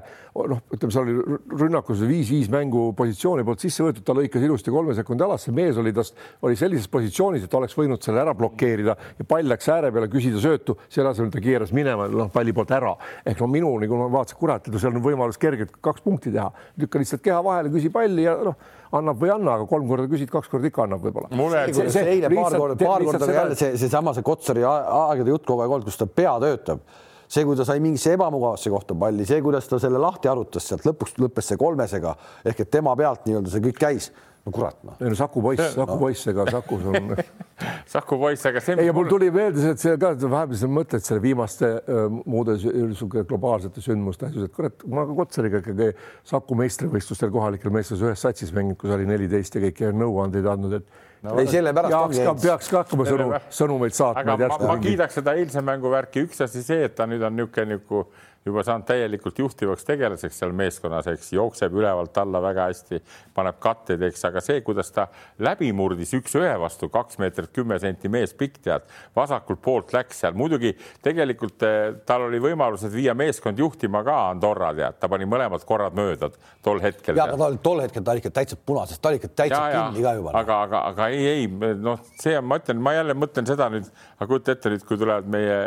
[0.52, 4.96] noh, ütleme, seal oli rünnakus viis-viis mängu positsiooni poolt sisse võetud, ta lõikas ilusti kolme
[4.98, 9.28] sekundi alasse, mees oli tast, oli sellises positsioonis, et oleks võinud selle ära blokeerida ja
[9.28, 12.94] pall läks ääre peale, küsida söötu, selle asemel ta keeras minema, noh, palli poolt ära.
[13.24, 16.50] ehk no minu nagu ma vaatasin, kurat, seal on võimalus kergelt kaks punkti teha,
[16.80, 18.58] lükka lihtsalt keha vahele, küsi palli ja noh
[18.98, 21.30] annab või ei anna, aga kolm korda küsid, kaks korda ikka annab võib-olla.
[21.74, 25.64] see, see eile paar korda, paar korda jälle see, seesama see Kotsari aegade jutt kogu
[25.64, 26.84] aeg olnud, kus ta pea töötab
[27.28, 30.86] see, kui ta sai mingisse ebamugavasse kohta palli, see, kuidas ta selle lahti arutas, sealt
[30.86, 32.14] lõpuks lõppes see kolmesega
[32.46, 34.10] ehk et tema pealt nii-öelda see kõik käis
[34.44, 34.96] no kurat noh.
[35.00, 35.98] ei no Saku poiss, Saku no.
[36.00, 37.14] poiss, ega Sakus on
[37.94, 38.76] Saku poiss, aga see.
[38.82, 43.24] ei, mul tuli meelde, et see ka vahepeal sa mõtled selle viimaste äh, muude niisugune
[43.30, 45.90] globaalsete sündmuste asjus, et kurat, ma ka Kotsariga ikkagi
[46.28, 51.02] Saku meistrivõistlustel kohalikel meestes ühes satsis mänginud, kus oli neliteist ja kõiki nõuandeid andnud, et
[51.24, 51.38] no,.
[51.40, 52.28] ei, sellepärast ongi.
[52.44, 53.30] peaks ka hakkama sõnu,
[53.62, 54.36] sõnumeid saatma.
[54.36, 57.36] aga ma, ma kiidaks seda eilse mängu värki, üks asi see, et ta nüüd on
[57.38, 58.04] niisugune nagu
[58.44, 63.00] juba saanud täielikult juhtivaks tegelaseks seal meeskonnas, eks jookseb ülevalt alla väga hästi,
[63.34, 65.06] paneb katteid, eks, aga see, kuidas ta
[65.44, 68.84] läbi murdis üks-ühe vastu kaks meetrit kümme senti mees pikk tead,
[69.16, 70.74] vasakult poolt läks seal, muidugi
[71.04, 75.96] tegelikult eh, tal oli võimalused viia meeskond juhtima ka Andorra tead, ta pani mõlemad korrad
[75.96, 76.28] mööda
[76.64, 77.16] tol hetkel.
[77.16, 79.62] ja, aga ta oli tol hetkel ta oli ikka täitsa punases, ta oli ikka täitsa
[79.72, 80.36] ja, kinni ka juba.
[80.42, 83.88] aga, aga, aga ei, ei noh, see on, ma ütlen, ma jälle mõtlen seda nüüd,
[84.18, 85.58] aga kujuta ette nüüd, kui tulevad meie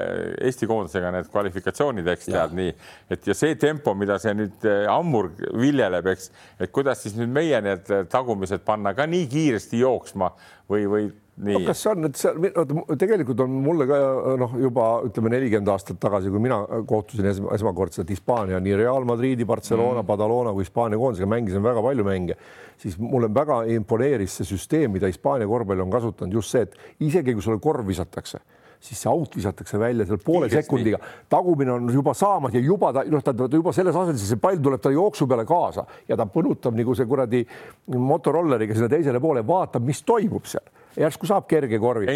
[0.46, 2.74] Eesti koondisega need kvalifikatsioonid, eks tead nii nii,
[3.14, 7.32] et ja see tempo, mida see nüüd eh, Hamburg viljeleb, eks, et kuidas siis nüüd
[7.34, 10.32] meie need eh, tagumised panna ka nii kiiresti jooksma
[10.70, 11.08] või, või
[11.38, 11.62] nii no,.
[11.68, 13.98] kas see on, et seal tegelikult on mulle ka
[14.42, 16.60] noh, juba ütleme nelikümmend aastat tagasi, kui mina
[16.90, 21.84] kohtusin esma, esmakordselt Hispaania nii Real Madridi, Barcelona mm., Badalona kui Hispaania koondisega, mängisin väga
[21.86, 22.38] palju mänge,
[22.82, 27.38] siis mulle väga imponeeris see süsteem, mida Hispaania korvpall on kasutanud, just see, et isegi
[27.38, 28.42] kui sulle korv visatakse
[28.80, 30.68] siis see out visatakse välja seal poole Kiiresti.
[30.68, 31.00] sekundiga,
[31.30, 34.82] tagumine on juba saamas ja juba ta noh, ta juba selles asenduses see pall tuleb
[34.82, 37.44] ta jooksu peale kaasa ja ta põrutab nagu see kuradi
[37.88, 40.68] motorolleriga sinna teisele poole, vaatab, mis toimub seal
[40.98, 42.08] järsku saab kerge korvi.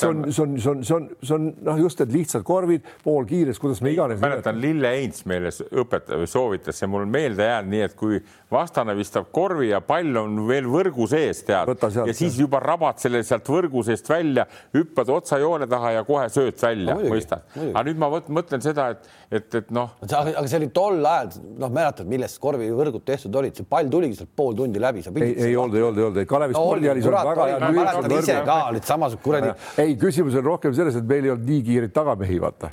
[0.00, 2.86] see on, see on, see on, see on, see on noh, just need lihtsad korvid,
[3.04, 4.20] poolkiires, kuidas me iganes.
[4.22, 8.20] mäletan, Lille Heinz meile õpetas või soovitas, see mul meelde jäänud, nii et kui
[8.52, 13.22] vastane vistab korvi ja pall on veel võrgu sees, tead, ja siis juba rabad selle
[13.26, 17.46] sealt võrgu seest välja, hüppad otsajoone taha ja kohe sööd välja, mõistad.
[17.68, 19.94] aga nüüd ma mõtlen seda, et, et, et noh.
[20.02, 24.34] aga see oli tol ajal, noh, mäletad, millest korvivõrgud tehtud olid, see pall tuligi sealt
[24.36, 25.04] pool tundi läbi.
[25.14, 28.88] ei, ei olnud, ei olnud, ei olnud, Kalevi spordihallis on väga hea ise ka olid
[28.88, 29.52] samasugused kuradi.
[29.82, 32.72] ei, küsimus on rohkem selles, et meil ei olnud nii kiireid tagamehi, vaata.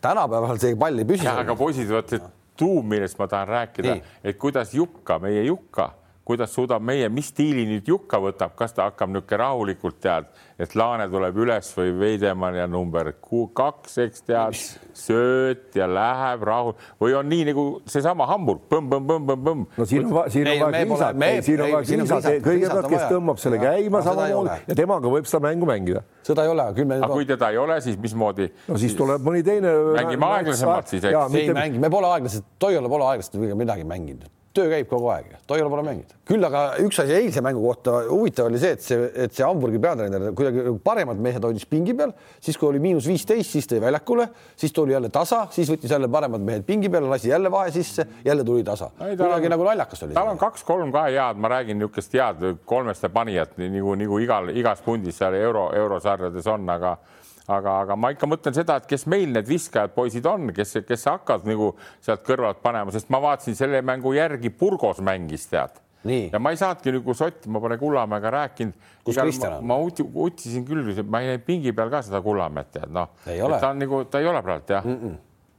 [0.00, 1.28] tänapäeval see pall ei püsi.
[1.28, 2.22] aga poisid, vot see
[2.58, 5.92] tuum, millest ma tahan rääkida, et kuidas Jukka, meie Jukka
[6.28, 10.28] kuidas suudab meie, mis stiili nüüd Jukka võtab, kas ta hakkab niisugune rahulikult tead,
[10.60, 14.58] et Laane tuleb üles või Veidemann ja number kaks, eks tead,
[14.98, 19.64] sööt ja läheb rahu või on nii nagu seesama Hamburg põmm-põmm-põmm-põmm-põmm.
[19.78, 23.64] no siin on, siin on vaja kiisat, siin on vaja kiisat, kõigepealt, kes tõmbab selle
[23.64, 26.04] käima samamoodi ja temaga võib seda mängu mängida.
[26.28, 27.00] seda ei ole, küll me.
[27.00, 28.50] aga kui teda ei ole, siis mismoodi?
[28.68, 29.72] no siis tuleb mõni teine.
[29.96, 31.38] mängime aeglasemalt siis, eks.
[31.40, 34.28] ei mängi, me pole aeglaselt, Toiala pole aeglaselt midagi mänginud
[34.58, 36.14] töö käib kogu aeg, Toial pole mänginud.
[36.28, 39.80] küll aga üks asi eilse mängu kohta huvitav oli see, et see, et see Hamburgi
[39.82, 42.12] peatreener kuidagi paremad mehed hoidis pingi peal,
[42.44, 44.28] siis kui oli miinus viisteist, siis tõi väljakule,
[44.58, 48.06] siis tuli jälle tasa, siis võttis jälle paremad mehed pingi peale, lasi jälle vahe sisse,
[48.24, 48.90] jälle tuli tasa.
[48.98, 50.18] kuidagi nagu naljakas oli.
[50.18, 54.82] tal on kaks-kolm ka head, ma räägin niisugust head kolmeste panijat nagu, nagu igal, igas
[54.84, 56.96] pundis seal euro, eurosarjades on, aga
[57.48, 61.06] aga, aga ma ikka mõtlen seda, et kes meil need viskajad poisid on, kes, kes
[61.10, 61.72] hakkavad nagu
[62.04, 65.80] sealt kõrvalt panema, sest ma vaatasin selle mängu järgi, Burgos mängis tead.
[66.08, 68.74] ja ma ei saanudki nagu sotti, ma pole Kullamäega rääkinud.
[69.04, 69.66] kus Kristjan on?
[69.66, 73.10] ma uti, utisin küll, ma ei näinud pingi peal ka seda Kullamäed tead, noh.
[73.24, 75.00] ta on nagu, ta ei ole praegu jah mm.
[75.00, 75.16] -mm.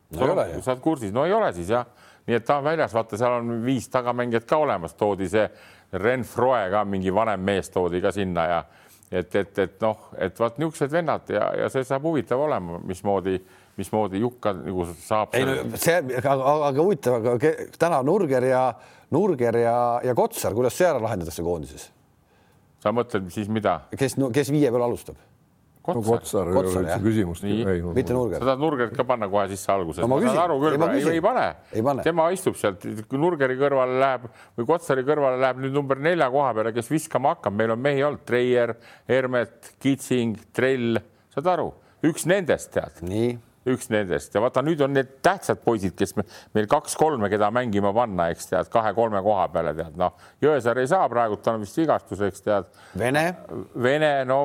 [0.10, 1.86] No, ei ole sa oled kursis, no ei ole siis jah,
[2.26, 5.44] nii et ta on väljas, vaata, seal on viis tagamängijat ka olemas, toodi see
[5.94, 8.64] Ren Froe ka mingi vanem mees toodi ka sinna ja
[9.12, 13.38] et, et, et noh, et vaat niisugused vennad ja, ja see saab huvitav olema, mismoodi,
[13.80, 15.34] mismoodi Jukka nagu saab.
[15.38, 16.36] ei no see, aga,
[16.70, 18.64] aga huvitav, aga täna Nurger ja
[19.16, 21.90] Nurger ja, ja Kotsar, kuidas see ära lahendatakse koondises?
[22.80, 23.82] sa mõtled siis mida?
[23.98, 25.18] kes, kes viie peal alustab?
[25.98, 27.48] No Kotsar ei ole üldse küsimust.
[27.96, 28.38] mitte Nurger.
[28.40, 30.04] sa tahad Nurgerit ka panna kohe sisse alguses.
[30.04, 30.12] No,?
[30.12, 34.30] ma saan aru küll, ei, ei, ei pane, tema istub sealt, kui Nurgeri kõrvale läheb
[34.60, 38.06] või Kotsari kõrvale läheb nüüd number nelja koha peale, kes viskama hakkab, meil on mehi
[38.06, 38.76] olnud, Treier,
[39.10, 41.02] Hermet, Kitsing, Trell,
[41.36, 41.70] saad aru,
[42.10, 43.04] üks nendest tead.
[43.06, 43.38] nii.
[43.70, 44.34] Üks nendest.
[44.34, 46.24] Ja vaata, nüüd on need tähtsad poisid, kes me,
[46.56, 51.10] meil kaks-kolme, keda mängima panna, eks tead, kahe-kolme koha peale tead, noh, Jõesaar ei saa
[51.12, 52.70] praegu, tal on vist vigastus, eks tead.
[52.98, 53.26] Vene.
[53.76, 54.40] Vene, no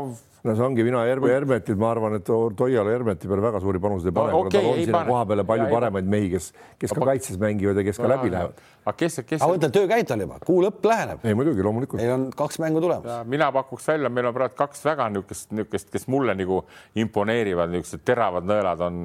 [0.45, 4.11] no see ongi mina Herme Hermetit, ma arvan, et Toiala Hermeti peale väga suuri panuseid
[4.11, 6.49] ei pane no,, okay, tal on sinna koha peale palju ja, paremaid mehi, kes,
[6.83, 8.61] kes ka kaitses mängivad ja kes ka läbi lähevad.
[8.85, 9.41] aga kes, kes?
[9.41, 11.25] aga mõtle, töö käib tal juba, kuu lõpp läheneb.
[11.25, 12.03] ei muidugi, loomulikult.
[12.03, 13.25] meil on kaks mängu tulemas.
[13.33, 16.61] mina pakuks välja, meil on praegu kaks väga niisugust, niisugust, kes mulle nagu
[17.01, 19.05] imponeerivad, niisugused teravad nõelad on,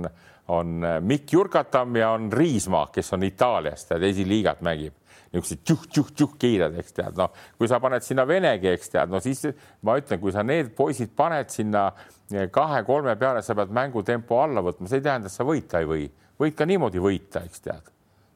[0.60, 4.99] on Mikk Jurkatam ja on Riismaa, kes on Itaaliast ja esiliigat mängib
[5.30, 9.46] niisugused tšuh-tšuh-tšuh kiired, eks tead, noh, kui sa paned sinna venegi, eks tead, no siis
[9.86, 11.90] ma ütlen, kui sa need poisid paned sinna
[12.34, 15.90] eh, kahe-kolme peale, sa pead mängutempo alla võtma, see ei tähenda, et sa võita ei
[15.90, 16.06] või,
[16.42, 17.92] võid ka niimoodi võita, eks tead,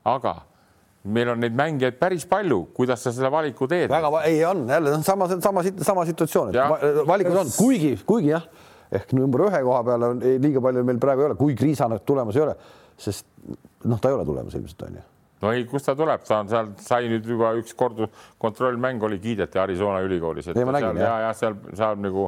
[0.10, 0.36] aga
[1.14, 3.90] meil on neid mängijaid päris palju, kuidas sa seda valiku teed?
[3.92, 8.46] väga, ei on jälle sama, sama, sama situatsioon, et valikud on, kuigi, kuigi jah,
[8.94, 12.38] ehk number ühe koha peale on liiga palju meil praegu ei ole, kui Kriisanat tulemas
[12.38, 12.54] ei ole,
[13.02, 13.26] sest
[13.90, 15.08] noh, ta ei ole tulemas ilmselt on ju
[15.44, 18.02] no ei, kust ta tuleb, ta on seal, sai nüüd juba üks kord
[18.42, 22.28] kontrollmäng oli, kiideti Arizona ülikoolis, et Ei, nägin, seal, ja, ja seal saab nagu,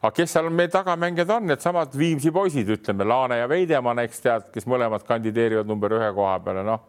[0.00, 4.48] aga kes seal meie tagamängijad on, needsamad Viimsi poisid, ütleme Laane ja Veidemann, eks tead,
[4.54, 6.82] kes mõlemad kandideerivad number ühe koha peale, noh.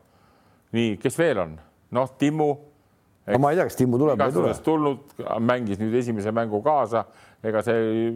[0.75, 1.59] nii, kes veel on?
[1.95, 2.49] noh, Timmu.
[3.41, 4.55] ma ei tea, kas Timmu tuleb või ei tule.
[4.65, 5.13] tulnud,
[5.45, 7.05] mängis nüüd esimese mängu kaasa,
[7.45, 8.09] ega see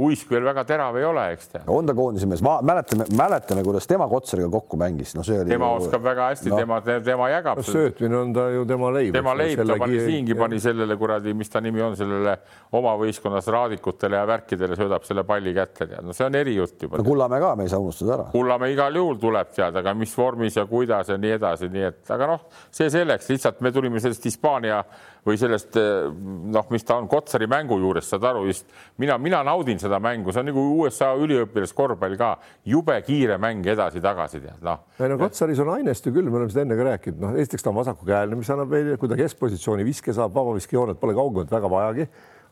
[0.00, 1.62] uisk veel väga terav ei ole, eks tea.
[1.70, 5.50] on ta koondise mees, mäletame, mäletame, kuidas tema Kotsariga kokku mängis, no see oli.
[5.52, 5.82] tema ju...
[5.82, 7.60] oskab väga hästi no., tema, tema jagab.
[7.66, 9.12] söötmine on ta ju tema leib.
[9.16, 12.36] tema leib, ta pani siingi, pani sellele kuradi, mis ta nimi on, sellele
[12.78, 17.00] oma võistkonnas raadikutele ja värkidele söödab selle palli kätte, tead, no see on erijutt juba.
[17.00, 18.28] no Kullamäe ka, me ei saa unustada ära.
[18.32, 22.02] Kullamäe igal juhul tuleb tead, aga mis vormis ja kuidas ja nii edasi, nii et,
[22.16, 24.80] aga noh, see selleks, lihtsalt me tulime sellest Hispaania
[25.26, 28.68] või sellest noh, mis ta on Kotsari mängu juures, saad aru, just
[29.00, 32.32] mina, mina naudin seda mängu, see on nagu USA üliõpilaskorvpall ka,
[32.70, 34.84] jube kiire mäng edasi-tagasi tead, noh.
[35.00, 37.66] ei no Kotsaris on ainest ju küll, me oleme seda enne ka rääkinud, noh, esiteks
[37.66, 41.72] ta on vasakukäeline, mis annab meile, kui ta keskpositsiooni viske saab, vabaviskejoonet pole kaugemalt väga
[41.74, 42.08] vajagi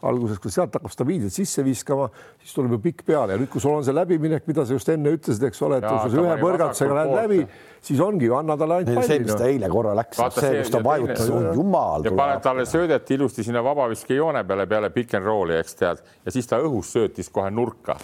[0.07, 2.09] alguses, kui sealt hakkab stabiilselt sisse viskama,
[2.43, 4.91] siis tuleb ju pikk peale ja nüüd, kui sul on see läbiminek, mida sa just
[4.93, 7.41] enne ütlesid, eks ole, et kui sa ühe põrgatusega lähed läbi,
[7.89, 9.09] siis ongi ju anna talle ainult palli.
[9.11, 12.07] see, mis ta eile korra läks, see, kus ta vajutas, jumal.
[12.07, 16.35] ja paned talle söödeti ilusti sinna vabaviskejoone peale, peale pick and roll'i, eks tead, ja
[16.35, 17.99] siis ta õhus söötis kohe nurka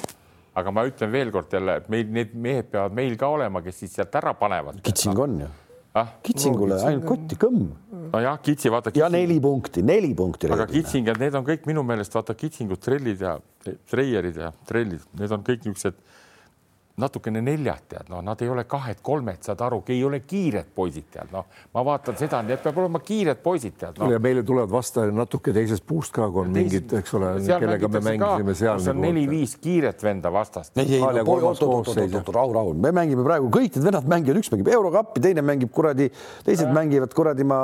[0.55, 3.97] aga ma ütlen veelkord jälle, et meil need mehed peavad meil ka olema, kes siis
[3.99, 4.79] sealt ära panevad.
[4.87, 5.51] Kitsing on ju
[5.95, 6.15] ah?
[6.25, 7.69] Kitsingule no, ainult kotti kõmm.
[8.13, 8.93] nojah, Kitsi vaata.
[8.99, 10.51] ja neli punkti, neli punkti.
[10.53, 13.37] aga Kitsing ja need on kõik minu meelest vaata Kitsingud, trellid ja
[13.91, 16.01] treierid ja trellid, need on kõik niisugused
[16.97, 21.33] natukene neljad, tead, noh, nad ei ole kahed-kolmed, saad aru, ei ole kiired poisid, tead,
[21.35, 24.07] noh, ma vaatan seda, need peavad olema kiired poisid, tead no..
[24.13, 28.03] ja meile tulevad vastu natuke teisest puust ka, kui on mingid, eks ole, kellega me
[28.11, 28.79] mängisime seal.
[28.79, 30.79] seal on nagu neli-viis kiiret venda vastast.
[30.79, 35.43] ei, ei, rahu, rahu, me mängime praegu, kõik need vennad mängivad, üks mängib eurokappi, teine
[35.51, 36.09] mängib kuradi,
[36.47, 36.77] teised äh.
[36.79, 37.59] mängivad kuradi ma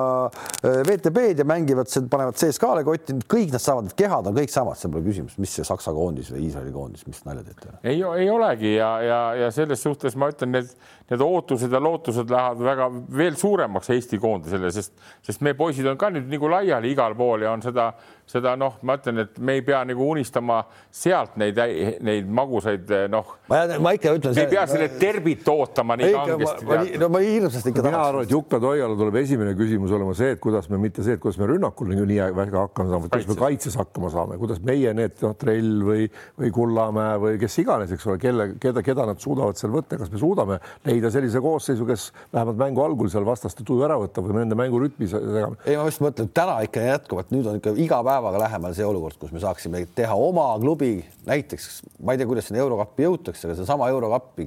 [0.64, 5.06] VTB-d ja mängivad, panevad CSKA-le kotti, kõik nad saavad, kehad on kõik samad, seal pole
[5.06, 7.78] küsimust, mis see Saksa koondis või Iisraeli koondis, mis nalja teete?
[7.86, 10.70] ei, ei olegi ja, ja ja, ja selles suhtes ma ütlen, need,
[11.10, 12.88] need ootused ja lootused lähevad väga
[13.20, 14.96] veel suuremaks Eesti koondisele, sest,
[15.26, 17.90] sest meie poisid on ka nüüd nagu laiali igal pool ja on seda
[18.30, 20.60] seda noh, ma ütlen, et me ei pea nagu unistama
[20.94, 21.58] sealt neid,
[22.04, 23.32] neid magusaid noh.
[23.50, 24.36] ma, ma ikka ütlen.
[24.36, 26.98] me ei pea selle terbit ootama nii kangesti.
[27.02, 27.96] no ma hirmsasti ikka tahaks.
[27.96, 31.18] mina arvan, et Jukka Toiala tuleb esimene küsimus olema see, et kuidas me mitte see,
[31.18, 34.62] et kuidas me rünnakul nagu nii väga hakkama saame, kuidas me kaitses hakkama saame, kuidas
[34.70, 36.06] meie need noh, Trell või,
[36.38, 40.12] või Kullamäe või kes iganes, eks ole, kelle, keda, keda nad suudavad seal võtta, kas
[40.14, 44.40] me suudame leida sellise koosseisu, kes vähemalt mängu algul seal vastaste tuju ära võtab või
[44.40, 45.58] nende mängurütmi segame.
[45.66, 48.86] ei, ma just mõtlen, täna ikka jätkuvalt, nüüd on ikka iga päev päevaga lähemal see
[48.86, 50.98] olukord, kus me saaksime teha oma klubi,
[51.28, 51.70] näiteks
[52.04, 54.46] ma ei tea, kuidas sinna eurokappi jõutakse, aga sedasama eurokappi,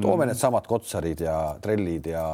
[0.00, 0.32] toome mm.
[0.32, 2.26] needsamad Kotsarid ja Trellid ja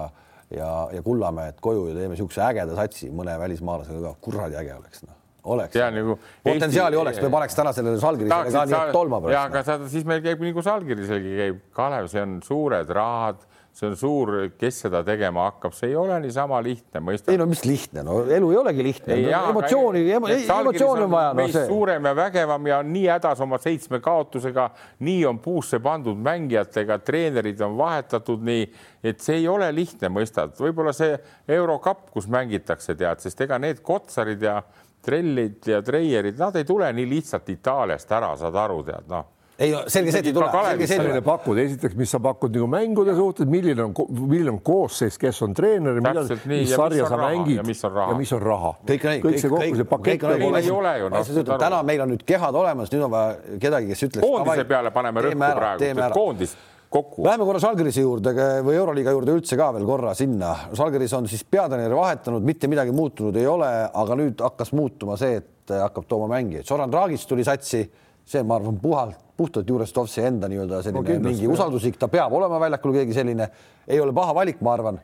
[0.49, 5.05] ja, ja Kullamäed koju ja teeme niisuguse ägeda satsi mõne välismaalasega ka, kuradi äge oleks
[5.05, 5.18] noh
[5.57, 5.79] oleks.
[5.99, 7.03] Nagu potentsiaali Eesti...
[7.03, 9.37] oleks, me paneks täna sellele Salgirisele ka nii, et tolma pärast.
[9.37, 13.47] ja aga sa, siis meil käib nagu Salgiriselgi käib, Kalev, see on suured rahad
[13.79, 17.31] see on suur, kes seda tegema hakkab, see ei ole niisama lihtne mõista.
[17.31, 21.35] ei no mis lihtne, no elu ei olegi lihtne emotsiooni, emotsiooni on vaja.
[21.39, 24.71] meist no, suurem ja vägevam ja on nii hädas oma seitsme kaotusega,
[25.07, 28.67] nii on puusse pandud mängijatega, treenerid on vahetatud nii,
[29.13, 31.15] et see ei ole lihtne, mõistad, võib-olla see
[31.55, 34.59] eurokapp, kus mängitakse, tead, sest ega need Kotsarid ja
[35.05, 39.73] trellid ja treierid, nad ei tule nii lihtsalt Itaaliast ära, saad aru, tead, noh ei
[39.75, 40.49] no selge see, et ei tule.
[40.79, 45.43] milline pakud, esiteks, mis sa pakud nagu mängude suhtes, milline on, milline on koosseis, kes
[45.43, 48.73] on treener, mis sarja sa mängid ja mis on raha, mis on raha.
[48.87, 50.63] kõik, kõik, kõik see kokku, see pakett peab olema.
[50.63, 51.53] ei ole ju noh.
[51.59, 54.29] täna meil on nüüd kehad olemas, nüüd on vaja kedagi, kes ütleks.
[54.29, 56.55] koondise peale paneme rõhku praegu, koondis
[56.91, 57.23] kokku.
[57.27, 58.33] Läheme korra Žalgirise juurde
[58.65, 60.55] või Euroliiga juurde üldse ka veel korra sinna.
[60.77, 65.43] Žalgiris on siis peatreeneri vahetanud, mitte midagi muutunud ei ole, aga nüüd hakkas muutuma see,
[65.43, 66.67] et hakkab tooma mängijaid.
[66.69, 67.85] Zoran Dragic tuli satsi,
[68.29, 72.59] see, ma arvan, puhalt puhtalt Jurestovsi enda nii-öelda selline no, mingi usalduslik, ta peab olema
[72.59, 73.47] väljakul keegi selline,
[73.87, 74.99] ei ole paha valik, ma arvan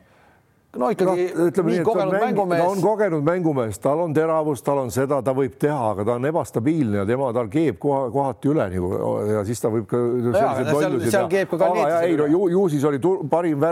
[0.79, 2.61] no ikkagi no, ütleme nii, nii kogenud mäng, mängumees.
[2.61, 6.17] ta on kogenud mängumees, tal on teravust, tal on seda, ta võib teha, aga ta
[6.19, 8.91] on ebastabiilne ja tema, tal keeb koha, kohati üle nagu
[9.31, 11.09] ja siis ta võib ka sellised lollused.
[11.15, 12.11] seal keeb ka Kalnietsi.
[12.11, 13.01] ei no ju, ju siis oli
[13.31, 13.65] parim,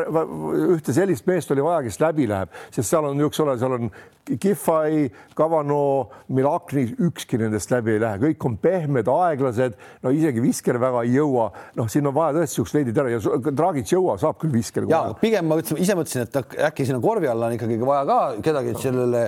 [0.78, 3.94] ühte sellist meest oli vaja, kes läbi läheb, sest seal on eks ole, seal on
[4.24, 10.80] Kihvai, Kavano, Milakni, ükski nendest läbi ei lähe, kõik on pehmed, aeglased, no isegi visker
[10.80, 11.50] väga ei jõua.
[11.76, 13.20] noh, siin on vaja tõesti siukest veidi tera ja
[13.52, 14.88] Dragic jõua, saab küll visker.
[14.88, 18.20] ja pigem ma ütlesin, ise mõtlesin, et äkki sinna korvi alla on ikkagi vaja ka
[18.48, 19.26] kedagi sellele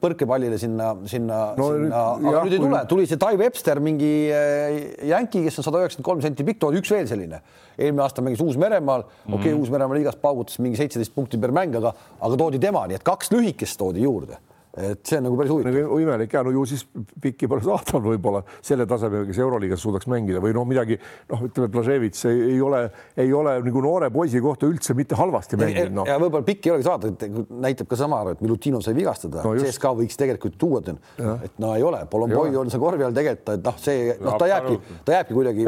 [0.00, 4.12] põrkepallile sinna, sinna no,, sinna, aga jah, nüüd ei tule, tuli see Tai Webster, mingi
[4.34, 4.76] eh,
[5.10, 7.42] jänki, kes on sada üheksakümmend kolm senti pikk, toodi üks veel selline.
[7.80, 9.34] eelmine aasta mängis Uus-Meremaal mm, -hmm.
[9.34, 13.00] okei okay,, Uus-Meremaa liigas paugutas mingi seitseteist punkti per mäng, aga, aga toodi tema, nii
[13.00, 14.38] et kaks lühikest toodi juurde
[14.76, 15.74] et see on nagu päris huvitav.
[15.74, 15.98] Nagu.
[16.00, 16.84] imelik ja no ju siis
[17.22, 20.98] pikki pole saadaval võib-olla selle tasemega, kes Euroliigas suudaks mängida või noh, midagi
[21.30, 22.82] noh, ütleme, Blaževitš ei, ei ole,
[23.18, 26.06] ei ole nagu noore poisi kohta üldse mitte halvasti mänginud no..
[26.06, 29.42] ja võib-olla pikki ei olegi saada, et näitab ka sama, et Milutinov sai vigastada.
[29.44, 33.54] No, CSKA võiks tegelikult tuua, et no ei ole, Polomboi on see korvi all tegelikult,
[33.58, 35.66] et noh, see noh, ta jääbki, ta jääbki kuidagi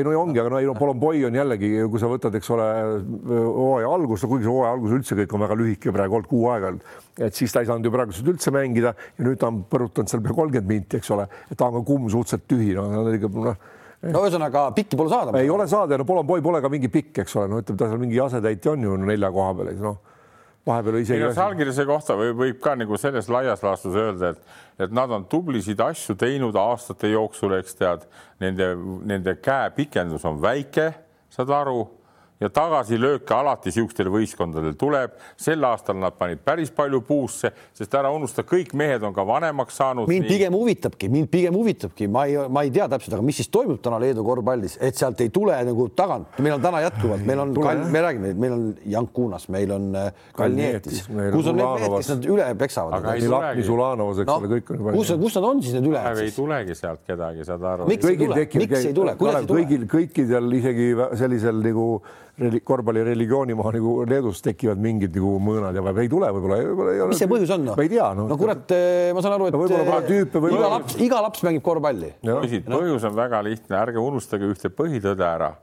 [0.00, 2.68] ei no ongi, aga no ei no Polomboi on jällegi, kui sa võtad, eks ole,
[3.28, 6.72] hooaja algust, kuigi see hooaja algus üldse kõik on väga lühike praegu olnud kuu aega
[7.18, 10.22] et siis ta ei saanud ju praegused üldse mängida ja nüüd ta on põrutanud seal
[10.24, 13.56] pea kolmkümmend minti, eks ole, et ta on ka kumm suhteliselt tühi, no noh
[14.06, 15.38] no ühesõnaga pikki pole saada.
[15.40, 17.88] ei ole saada ja no Polonboi pole ka mingi pikk, eks ole, no ütleme, ta
[17.88, 19.96] seal mingi asetäitja on ju nelja koha peal, noh
[20.66, 21.22] vahepeal isegi.
[21.22, 24.56] No, Salgirise kohta võib, võib ka nagu selles laias laastus öelda, et,
[24.86, 28.06] et nad on tublisid asju teinud aastate jooksul, eks tead,
[28.42, 28.72] nende,
[29.06, 30.90] nende käepikendus on väike,
[31.32, 31.84] saad aru
[32.40, 35.14] ja tagasilööke alati niisugustel võistkondadel tuleb.
[35.40, 39.78] sel aastal nad panid päris palju puusse, sest ära unusta, kõik mehed on ka vanemaks
[39.80, 40.08] saanud.
[40.08, 40.32] mind nii...
[40.34, 43.80] pigem huvitabki, mind pigem huvitabki, ma ei, ma ei tea täpselt, aga mis siis toimub
[43.84, 47.54] täna Leedu korvpallis, et sealt ei tule nagu tagant, meil on täna jätkuvalt, meil on,
[47.92, 48.66] me räägime, meil on
[48.96, 53.08] Jankunas, meil on äh, Kalnietis, kus on need mehed, kes nad üle peksavad.
[53.66, 54.84] Zulanovas, eks ole, kõik on.
[54.98, 56.04] kus, kus nad on siis need üle?
[56.26, 57.88] ei tulegi sealt kedagi, saad aru.
[57.88, 59.64] miks ei tule, miks ei tule, kuidas ei tule?
[59.64, 61.88] kõigil, kõikidel isegi sellisel nagu
[62.36, 66.98] korvpallireligiooni maha nagu Leedus tekivad mingid nagu mõõnad ja võib, ei tule võib-olla võib ei
[67.00, 67.08] ole.
[67.14, 67.62] mis see põhjus on?
[67.70, 68.26] ma ei tea no..
[68.28, 71.20] no kurat, eh, ma saan aru, et no võib-olla eh, tüüpe või iga laps, iga
[71.24, 72.10] laps mängib korvpalli.
[72.66, 75.54] põhjus on väga lihtne, ärge unustage ühte põhitõde ära.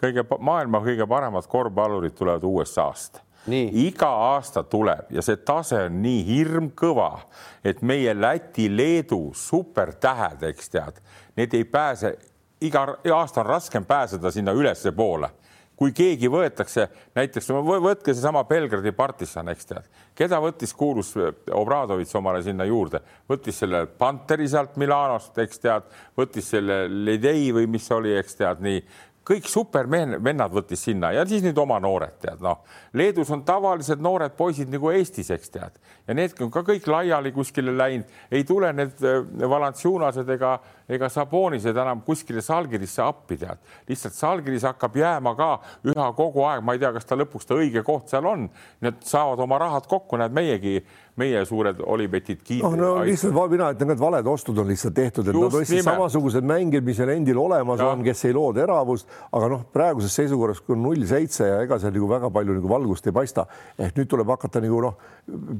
[0.00, 3.20] kõige maailma kõige paremad korvpallurid tulevad USA-st
[3.52, 3.68] Nii.
[3.88, 7.10] iga aasta tuleb ja see tase on nii hirmkõva,
[7.64, 11.04] et meie Läti, Leedu supertähed, eks tead,
[11.36, 12.16] need ei pääse,
[12.62, 15.28] iga aasta on raskem pääseda sinna ülespoole
[15.82, 17.48] kui keegi võetakse, näiteks
[17.82, 19.86] võtke seesama Belgradi partisan, eks tead,
[20.18, 25.88] keda võttis kuulus eh, Obradovitš omale sinna juurde, võttis selle Panteri sealt Milanost, eks tead,
[26.18, 28.84] võttis selle Ledei või mis oli, eks tead, nii.
[29.22, 31.12] Kõik supervennad võttis sinna.
[31.14, 32.64] Ja siis nüüd oma noored tead, noh,
[32.98, 37.34] Leedus on tavalised noored poisid nagu Eestis, eks tead, ja need on ka kõik laiali
[37.34, 39.18] kuskile läinud, ei tule need eh,
[39.50, 40.56] Valanciunased ega
[40.92, 45.50] ega Sabonised enam kuskile Salgirisse appi tead, lihtsalt Salgiris hakkab jääma ka
[45.88, 48.48] üha kogu aeg, ma ei tea, kas ta lõpuks ta õige koht seal on,
[48.84, 50.80] nad saavad oma rahad kokku, näed meiegi,
[51.20, 52.62] meie suured olibetid kiid-.
[52.64, 55.84] noh, no lihtsalt mina ütlen, need valed ostud on lihtsalt tehtud, et Just nad ostsid
[55.84, 57.90] samasugused mängijad, mis neil endil olemas ja.
[57.92, 61.76] on, kes ei loo teravust, aga noh, praeguses seisukorras, kui on null seitse ja ega
[61.82, 63.44] seal nagu väga palju nagu valgust ei paista,
[63.76, 64.96] ehk nüüd tuleb hakata nagu noh,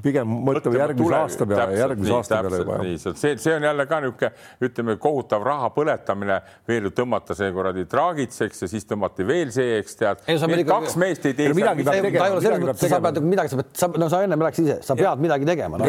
[0.03, 2.79] pigem mõtlema järgmise aasta peale, järgmise aasta peale juba.
[3.13, 4.33] see, see on jälle ka niisugune,
[4.69, 9.51] ütleme, kohutav kohutav raha põletamine, veel ju tõmmata see kuradi traagitseks ja siis tõmmati veel
[9.53, 10.23] see, eks tead.
[10.67, 11.53] kaks meest ei tee.
[11.55, 12.73] midagi peab tegema.
[12.75, 15.79] sa pead midagi, sa pead, sa, no sa ennem rääkisid ise, sa pead midagi tegema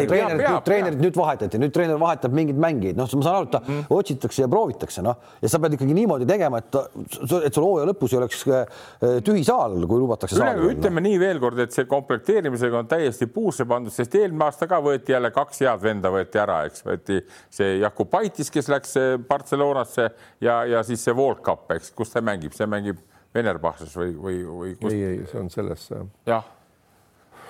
[0.65, 3.83] treenerid nüüd vahetati, nüüd treener vahetab mingeid mängijaid, noh, ma saan aru, et mm.
[3.95, 8.15] otsitakse ja proovitakse, noh, ja sa pead ikkagi niimoodi tegema, et, et sul hooaja lõpus
[8.15, 8.83] ei oleks äh,
[9.25, 10.39] tühi saal, kui lubatakse.
[10.71, 11.07] ütleme no.
[11.09, 15.15] nii veel kord, et see komplekteerimisega on täiesti puusse pandud, sest eelmine aasta ka võeti
[15.15, 17.21] jälle kaks head venda võeti ära, eks võeti
[17.53, 20.09] see Jakubaitis, kes läks Barcelonasse
[20.41, 23.01] ja, ja siis see World Cup, eks, kus ta mängib, see mängib
[23.35, 24.93] Venerbahces või, või, või kus...?
[24.93, 25.89] ei, ei, see on selles.
[26.27, 26.53] jah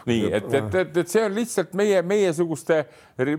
[0.05, 2.77] nii et, et, et, et see on lihtsalt meie, meiesuguste,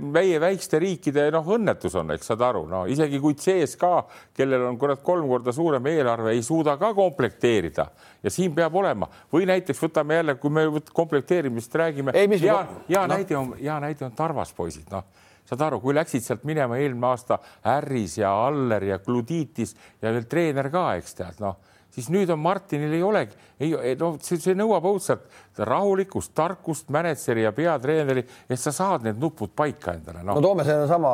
[0.02, 4.00] meie väikeste riikide noh, õnnetus on, eks saad aru, no isegi kui CSKA,
[4.36, 7.86] kellel on kurat kolm korda suurem eelarve, ei suuda ka komplekteerida
[8.22, 12.16] ja siin peab olema või näiteks võtame jälle, kui me komplekteerimisest räägime.
[12.16, 12.58] hea,
[12.88, 13.14] hea no.
[13.14, 15.06] näide on, hea näide on Tarvas poisid, noh
[15.46, 20.28] saad aru, kui läksid sealt minema eelmine aasta Harris ja Aller ja Gluditis ja veel
[20.30, 21.58] treener ka, eks tead, noh,
[21.94, 25.24] siis nüüd on Martinil ei olegi, ei, noh, see, see nõuab õudselt
[25.64, 30.36] rahulikkust, tarkust, mänedžeri ja peatreeneri, et sa saad need nupud paika endale no..
[30.36, 31.12] no toome sedasama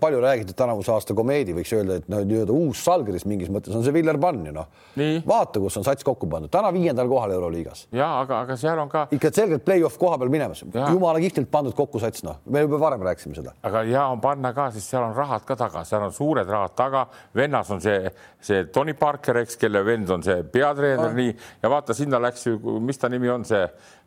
[0.00, 3.84] palju räägitud tänavuse aasta komeedi, võiks öelda, et noh, nii-öelda uus Salgris mingis mõttes on
[3.84, 4.70] see Villerbann ju noh.
[5.28, 7.86] vaata, kus on sats kokku pandud, täna viiendal kohal Euroliigas.
[7.92, 11.76] ja aga, aga seal on ka ikka selgelt play-off koha peal minemas, jumala kihvtilt pandud
[11.76, 13.52] kokku sats, noh, me juba varem rääkisime seda.
[13.62, 16.72] aga hea on panna ka, sest seal on rahad ka taga, seal on suured rahad
[16.78, 17.04] taga,
[17.36, 18.08] vennas on see,
[18.40, 21.36] see Tony Parker, eks, kelle vend on see peatreener nii.
[21.62, 23.62] Ja vaata sinna läks ju, mis ta nimi on, see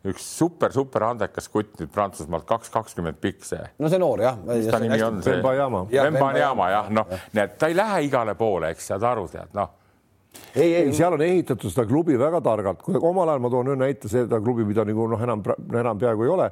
[0.08, 3.64] üks super, super andekas kutt nüüd Prantsusmaalt, kaks kakskümmend pikk see.
[3.78, 4.38] no see noor jah.
[4.48, 5.20] mis ta nimi on?
[5.24, 5.84] Vembanyama.
[5.92, 9.76] Vembanyama jah, noh, et ta ei lähe igale poole, eks saad aru, tead noh
[10.54, 14.10] ei, ei, seal on ehitatud seda klubi väga targalt, omal ajal ma toon ühe näite,
[14.12, 15.42] seda klubi, mida nagu noh, enam,
[15.72, 16.48] enam peaaegu ei ole,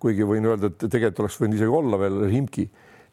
[0.00, 2.66] kuigi võin öelda, et tegelikult oleks võinud isegi olla veel Himki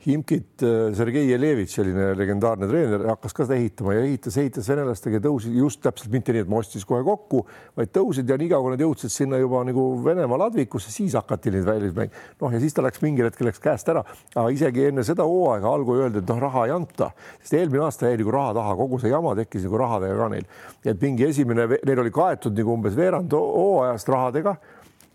[0.06, 5.18] Himkit äh, Sergei Jelevitš, selline legendaarne treener, hakkas ka seda ehitama ja ehitas, ehitas venelastega,
[5.24, 7.42] tõusid just täpselt mitte nii, et ma ostis kohe kokku,
[7.80, 12.14] vaid tõusid ja niikaua, nad jõudsid sinna juba nagu Venemaa ladvikusse, siis hakati neid välismäng.
[12.42, 15.74] noh, ja siis ta läks mingil hetkel läks käest ära, aga isegi enne seda hooaega
[15.74, 17.10] algul öeldi, et noh, raha ei anta,
[17.42, 20.50] sest eelmine aasta jäi nagu raha taha, kogu see jama tekkis nagu rahadega ka neil.
[20.86, 24.60] et mingi esimene, neil oli kaetud nagu umbes veerand hooajast rahadega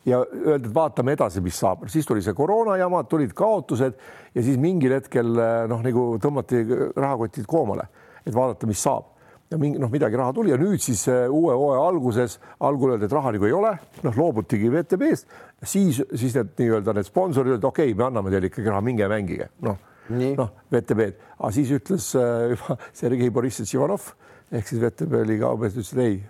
[0.08, 3.98] ja öeldi, et vaatame edasi, mis saab, siis tuli see koroona jama, tulid kaotused
[4.34, 5.30] ja siis mingil hetkel
[5.70, 6.64] noh, nagu tõmmati
[6.96, 7.86] rahakotid koomale,
[8.26, 9.10] et vaadata, mis saab.
[9.52, 13.04] Ja mingi noh, midagi raha tuli ja nüüd siis äh, uue hooaja alguses algul öeldi,
[13.04, 17.68] et raha nagu ei ole, noh, loobutigi VTB-st, siis, siis need nii-öelda need sponsorid ütlesid,
[17.68, 19.76] okei okay,, me anname teile ikkagi raha, minge mängige, noh,
[20.08, 24.08] noh, VTB-d, aga siis ütles äh, juba Sergei Borissovitš Ivanov
[24.56, 26.22] ehk siis VTB liiga ütles, ei.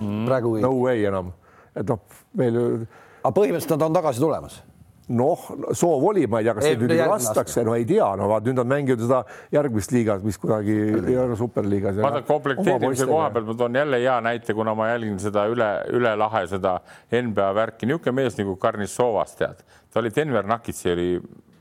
[0.00, 0.28] Mm..
[0.60, 1.32] no way enam
[1.76, 2.02] et noh,
[2.38, 2.58] meil.
[3.22, 4.58] aga põhimõtteliselt nad on tagasi tulemas.
[5.10, 8.44] noh, soov oli, ma ei tea, kas neid nüüd lastakse, no ei tea, no vaat
[8.46, 11.98] nüüd nad mängivad seda järgmist liigat, mis kuidagi ei ole superliigas.
[12.04, 16.14] vaata komplekteerimise koha pealt ma toon jälle hea näite, kuna ma jälgin seda üle, üle
[16.18, 16.78] lahe seda
[17.10, 21.10] NBA värki, niisugune mees nagu Karnissovas tead, ta oli Denver Nuggetsi oli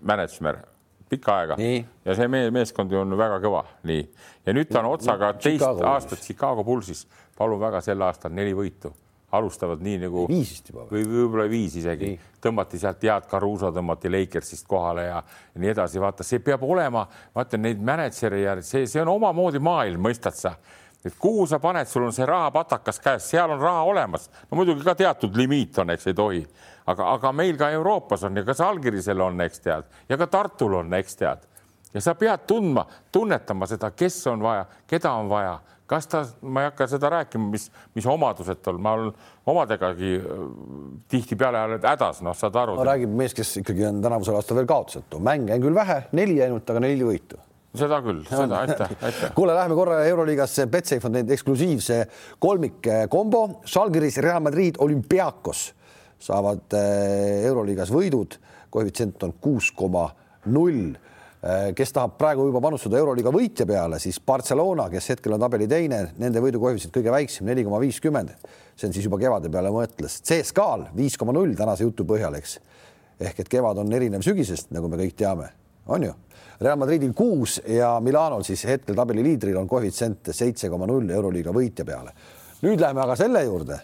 [0.06, 0.62] mänedžer
[1.10, 1.56] pikka aega.
[1.58, 1.82] Nii.
[2.06, 4.04] ja see mees, meeskond on väga kõva, nii.
[4.46, 7.08] Ja nüüd ta on otsaga teist aastat Chicago Bullsis,
[7.38, 8.94] palun väga, sel aastal neli võitu
[9.32, 14.12] alustavad nii nagu viis vist juba või võib-olla viis isegi, tõmmati sealt head Caruso tõmmati
[14.12, 15.22] Lakersist kohale ja,
[15.60, 16.02] nii edasi.
[16.02, 17.06] vaata, see peab olema,
[17.36, 20.56] ma ütlen neid mänedžeri ja see, see on omamoodi maailm, mõistad sa?
[21.06, 24.84] et kuhu sa paned, sul on see rahapatakas käes, seal on raha olemas, no muidugi
[24.84, 26.42] ka teatud limiit on, eks ei tohi,
[26.92, 30.76] aga, aga meil ka Euroopas on ja ka Žalgirisel on, eks tead, ja ka Tartul
[30.82, 31.46] on, eks tead.
[31.94, 35.60] Ja sa pead tundma, tunnetama seda, kes on vaja, keda on vaja.
[35.90, 37.64] Kas ta, ma ei hakka seda rääkima, mis,
[37.98, 39.08] mis omadused tal, ma olen
[39.50, 40.44] omadegagi äh,
[41.10, 42.76] tihtipeale oled hädas, noh, saad aru.
[42.78, 42.86] No,.
[42.86, 46.70] räägib mees, kes ikkagi on tänavusel aastal veel kaotusetu, mänge on küll vähe, neli ainult,
[46.70, 47.42] aga neli võitu.
[47.80, 49.34] Seda küll, seda aitäh, aitäh.
[49.38, 52.00] kuule, läheme korra Euroliigasse, Betsafe on teinud eksklusiivse
[52.42, 55.68] kolmikkombo, Žalgiris, Real Madrid, Olümpiakos
[56.22, 58.38] saavad äh, Euroliigas võidud,
[58.70, 60.06] koefitsient on kuus koma
[60.54, 60.94] null.
[60.94, 61.10] Äh,
[61.76, 66.02] kes tahab praegu juba panustada Euroliiga võitja peale, siis Barcelona, kes hetkel on tabeli teine,
[66.20, 68.34] nende võidukoefitsient kõige väiksem, neli koma viiskümmend.
[68.76, 70.20] see on siis juba kevade peale mõtles.
[70.24, 72.60] CSKA-l viis koma null tänase jutu põhjal, eks.
[73.20, 75.50] ehk et kevad on erinev sügisest, nagu me kõik teame,
[75.88, 76.14] on ju.
[76.60, 81.52] Real Madridil kuus ja Milanol siis hetkel tabeli liidril on koefitsient seitse koma null Euroliiga
[81.56, 82.12] võitja peale.
[82.62, 83.80] nüüd läheme aga selle juurde,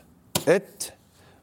[0.46, 0.92] et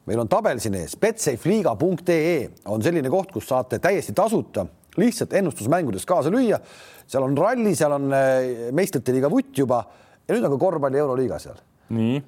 [0.05, 6.05] meil on tabel siin ees, betsafeliiga.ee on selline koht, kus saate täiesti tasuta lihtsalt ennustusmängudes
[6.05, 6.59] kaasa lüüa.
[7.07, 9.83] seal on ralli, seal on äh, meistrite liiga vutt juba
[10.27, 11.59] ja nüüd on ka korvpalli euroliiga seal.
[11.93, 12.21] nii.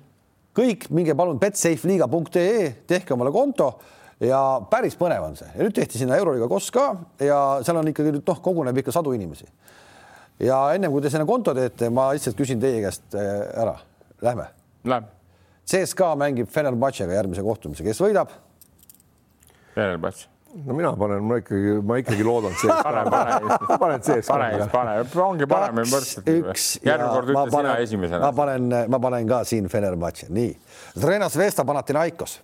[0.56, 3.70] kõik, minge palun betsafeliiga.ee, tehke omale konto
[4.24, 4.40] ja
[4.72, 8.16] päris põnev on see ja nüüd tehti sinna euroliiga koss ka ja seal on ikkagi
[8.18, 9.48] noh, koguneb ikka sadu inimesi.
[10.40, 13.78] ja ennem kui te sinna konto teete, ma lihtsalt küsin teie käest äh, ära,
[14.22, 14.50] lähme.
[14.86, 15.12] Läheb.
[15.66, 18.30] CSKA mängib Fenerbahcega järgmise kohtumise, kes võidab?
[19.74, 22.74] Fenerbahce no mina panen, ma ikkagi, ma ikkagi loodan sees.
[22.88, 24.30] pane, pane, panen sees.
[24.30, 24.96] pane, pane,
[25.26, 25.82] ongi parem.
[25.84, 26.68] üks.
[26.86, 28.22] järgmine kord ütle sina esimesena.
[28.24, 30.54] ma panen, ma panen ka siin Fenerbahce, nii.
[30.96, 32.40] Zrena Zvesta, Panathinaikos.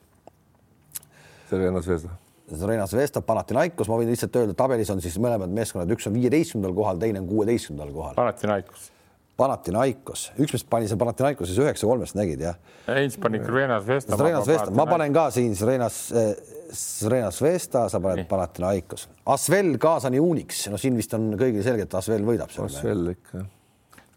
[1.50, 2.18] Zrena Zvesta.
[2.52, 6.76] Zrena Zvesta, Panathinaikos, ma võin lihtsalt öelda, tabelis on siis mõlemad meeskonnad, üks on viieteistkümnendal
[6.76, 8.18] kohal, teine on kuueteistkümnendal kohal.
[8.20, 8.91] Panathinaikos.
[9.42, 12.60] Panathinaikos, üks mees pani seal Panathinaikosis üheksa kolmest, nägid jah?
[12.86, 14.18] Heinz pani Zrena Zvesta.
[14.20, 16.36] Zrena Zvesta, ma panen ka siin Zrenas äh,
[16.78, 19.08] Srena Svesta, sa paned Panathinaikos.
[19.34, 22.54] Asvel, Kaasani Unix, no siin vist on kõigil selge, et Asvel võidab.
[22.68, 23.48] Asvel ikka.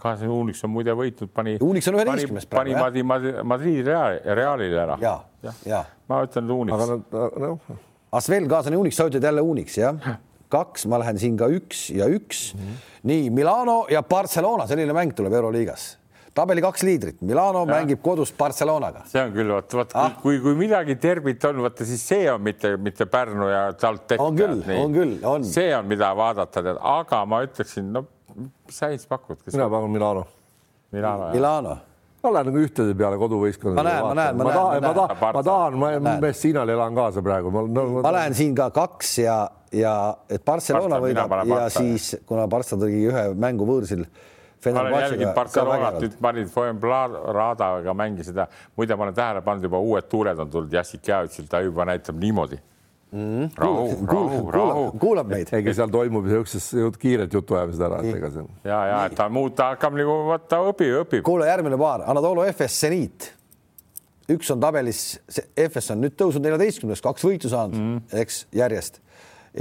[0.05, 1.57] Kaasani Unix on muide võitnud, pani.
[1.65, 2.77] Unix on üheteistkümnes praegu.
[2.77, 4.99] pani Madrid, Madridi Real, Realile ära.
[5.01, 5.17] ja,
[5.47, 6.77] ja, ja., ma ütlen Unix.
[6.77, 7.75] aga nad, noh.
[8.15, 9.97] Asvel, Kaasani Unix, sa ütled jälle Unix, jah?
[10.53, 12.61] kaks, ma lähen siin ka üks ja üks mm.
[12.61, 12.89] -hmm.
[13.11, 15.95] nii Milano ja Barcelona, selline mäng tuleb Euroliigas
[16.35, 17.71] tabeli kaks liidrit, Milano ja.
[17.77, 19.05] mängib kodus Barcelonaga.
[19.07, 20.17] see on küll, vot, vot ah.
[20.23, 24.21] kui, kui midagi derbit on, vaata siis see on mitte, mitte Pärnu ja TalTech.
[24.21, 25.45] on küll, on küll, on.
[25.47, 29.39] see on, mida vaadata, aga ma ütleksin, no mis sa Heinz pakud?
[29.53, 30.27] mina pakun Milano.
[30.95, 31.79] Milano, Milano
[32.25, 33.83] ma lähen nagu ühtede peale koduvõistkondade.
[33.85, 37.53] ma näen, ma näen, ma näen, ma tahan, ma tahan, ma Messinal elan kaasa praegu.
[37.55, 39.39] ma, no, ma, ma lähen siin ka kaks ja,
[39.73, 39.95] ja
[40.29, 44.07] et Barcelona Barca, võidab ja Barca, siis kuna Barca tegi ühe mängu võõrsil
[44.65, 48.39] ma olen jälginud Barcelonat, nüüd panid Fuenbladaga mängisid
[48.77, 52.17] muide, ma olen tähele pannud, juba uued tuuled on tulnud, Jassik Javitsil, ta juba näitab
[52.21, 52.61] niimoodi
[53.15, 53.53] mm..
[53.61, 54.83] rahu, rahu, rahu.
[55.01, 55.53] kuulab meid.
[55.59, 59.71] ega seal toimub niisugused kiired jutuajamised ära, et ega see ja, ja et ta muuta
[59.73, 61.25] hakkab nagu vaata õpib, õpib.
[61.27, 63.31] kuule, järgmine paar, Anatoly Efes, seniit.
[64.35, 65.07] üks on tabelis,
[65.67, 69.01] Efes on nüüd tõusnud neljateistkümneks, kaks võitu saanud mm., eks järjest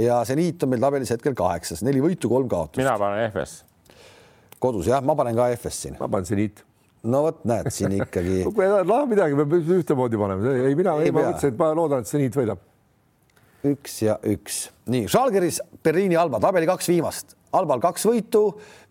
[0.00, 2.82] ja seniit on meil tabelis hetkel kaheksas, neli võitu, kolm kaotust.
[2.82, 3.62] mina panen Efes.
[4.58, 5.98] kodus jah, ma panen ka Efes siin.
[6.00, 6.64] ma panen seniit
[7.04, 11.28] no vot, näed siin ikkagi ei taha midagi, peab ühtemoodi panema, ei mina, ei, ma
[11.28, 12.62] mõtlesin, et ma loodan, et seniit võidab.
[13.64, 18.42] Üks ja üks, nii Žalgiris Berliini Alba tabeli kaks viimast, Albal kaks võitu,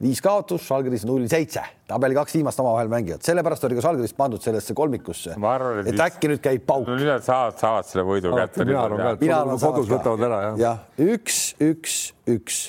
[0.01, 4.43] viis kaotust, Žalgiris null seitse, tabeli kaks viimast omavahel mängivad, sellepärast oli ka Žalgiris pandud
[4.43, 5.35] sellesse kolmikusse.
[5.35, 6.05] et vist...
[6.07, 6.87] äkki nüüd käib pauk.
[6.87, 8.65] no nüüd nad saavad, saavad selle võidu kätte.
[8.65, 10.57] mina arvan ka, et mina kodus võtavad ära jah.
[10.63, 11.99] jah, üks, üks,
[12.37, 12.63] üks.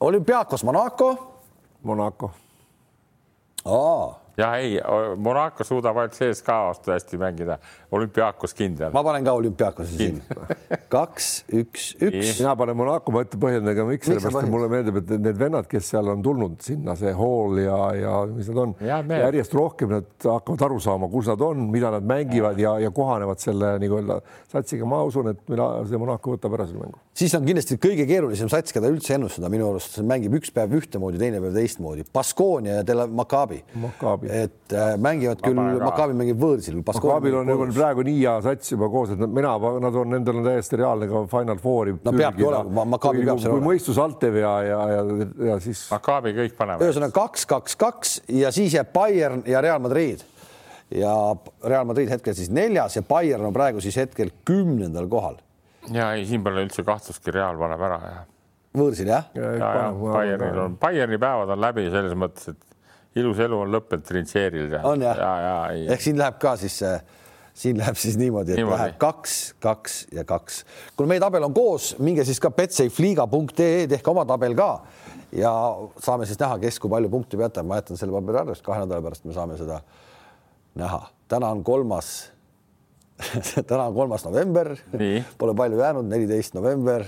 [0.00, 1.12] olümpiaakos Monaco.
[1.88, 2.32] Monaco.
[3.64, 4.78] aa jah, ei,
[5.18, 7.58] Monaco suudab ainult CSKA vastu hästi mängida,
[7.94, 8.92] olümpiaakos kindel.
[8.94, 10.20] ma panen ka olümpiaakose siin.
[10.94, 11.28] kaks,
[11.58, 12.38] üks, üks.
[12.38, 15.66] mina panen Monaco, ma ütlen põhjendan ka miks, sellepärast et mulle meeldib, et need vennad,
[15.70, 20.28] kes seal on tulnud sinna, see Hall ja, ja mis nad on, järjest rohkem nad
[20.28, 24.20] hakkavad aru saama, kus nad on, mida nad mängivad ja, ja kohanevad selle nii-öelda
[24.52, 24.86] satsiga.
[24.88, 27.02] ma usun, et mina, see Monaco võtab ära selle mängu.
[27.18, 31.18] siis on kindlasti kõige keerulisem sats, keda üldse ennustada minu arust, mängib üks päev ühtemoodi,
[31.18, 32.06] teine päev teistmoodi.
[32.14, 33.62] Baskonia ja Tel Maccabi.
[33.82, 36.78] Maccabi et äh, mängivad küll, Maccabi mängib võõrsil.
[36.84, 40.48] Maccaabil on juba praegu nii hea sats juba koos, et mina, nad on, nendel on
[40.48, 41.96] täiesti reaalne ka Final Fouri.
[42.04, 43.64] no peabki olema, Maccabi peab seal olema.
[43.64, 45.86] kui mõistus alt teeb ja, ja, ja, ja siis.
[45.94, 46.84] Maccabi kõik panevad.
[46.86, 50.24] ühesõnaga kaks, kaks, kaks ja siis jääb Bayern ja Real Madrid
[50.94, 51.12] ja
[51.64, 55.38] Real Madrid hetkel siis neljas ja Bayern on praegu siis hetkel kümnendal kohal.
[55.92, 58.22] ja ei, siin pole üldse kahtlustki, Real paneb ära ja.
[58.76, 59.28] võõrsil jah?
[59.36, 62.67] ja, ja, ja Bayernil on, Bayerni päevad on läbi selles mõttes, et
[63.20, 64.74] ilus elu on lõppenud Trincheeril.
[64.82, 66.82] on jah ja, ja, ja, ehk siin läheb ka siis
[67.58, 68.78] siin läheb siis niimoodi, et niimoodi.
[68.78, 70.62] läheb kaks, kaks ja kaks.
[70.96, 74.70] kuna meie tabel on koos, minge siis ka betsafeliiga.ee, tehke oma tabel ka
[75.34, 75.52] ja
[76.04, 77.66] saame siis näha, kes kui palju punkte peatab.
[77.66, 79.80] ma jätan selle paberi arvest, kahe nädala pärast me saame seda
[80.78, 81.02] näha.
[81.28, 82.30] täna on kolmas
[83.68, 84.76] täna on kolmas november,
[85.38, 87.04] pole palju jäänud, neliteist november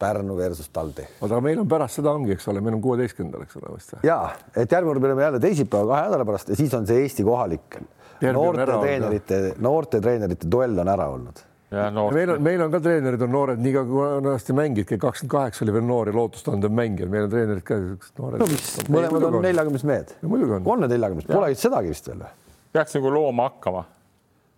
[0.00, 3.58] Pärnu versus oota, aga meil on pärast seda ongi, eks ole, meil on kuueteistkümnendal, eks
[3.60, 3.94] ole vist.
[4.06, 4.18] ja,
[4.54, 7.26] et järgmine kord me oleme jälle teisipäeval kahe nädala pärast ja siis on see Eesti
[7.26, 7.80] kohalik
[8.28, 11.46] noorte treenerite, noorte treenerite duell on ära olnud.
[11.70, 15.62] Meil on, meil on ka treenerid on noored, nii kaua kui hästi mängid, kakskümmend kaheksa
[15.62, 17.78] oli veel noor ja lootustandev mängija, meil on treenerid ka
[18.18, 18.42] noored.
[18.42, 20.14] no mis, mõlemad on neljakümnest mehed.
[20.26, 20.66] muidugi on.
[20.82, 22.32] need neljakümnest, pole sedagi vist veel või?
[22.74, 23.84] peaks nagu looma hakkama.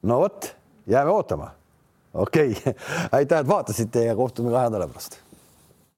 [0.08, 0.48] no vot,
[0.88, 1.50] jääme ootama.
[2.14, 2.80] okei okay.
[3.20, 5.20] aitäh, et vaatasite ja kohtume kahe nädala pärast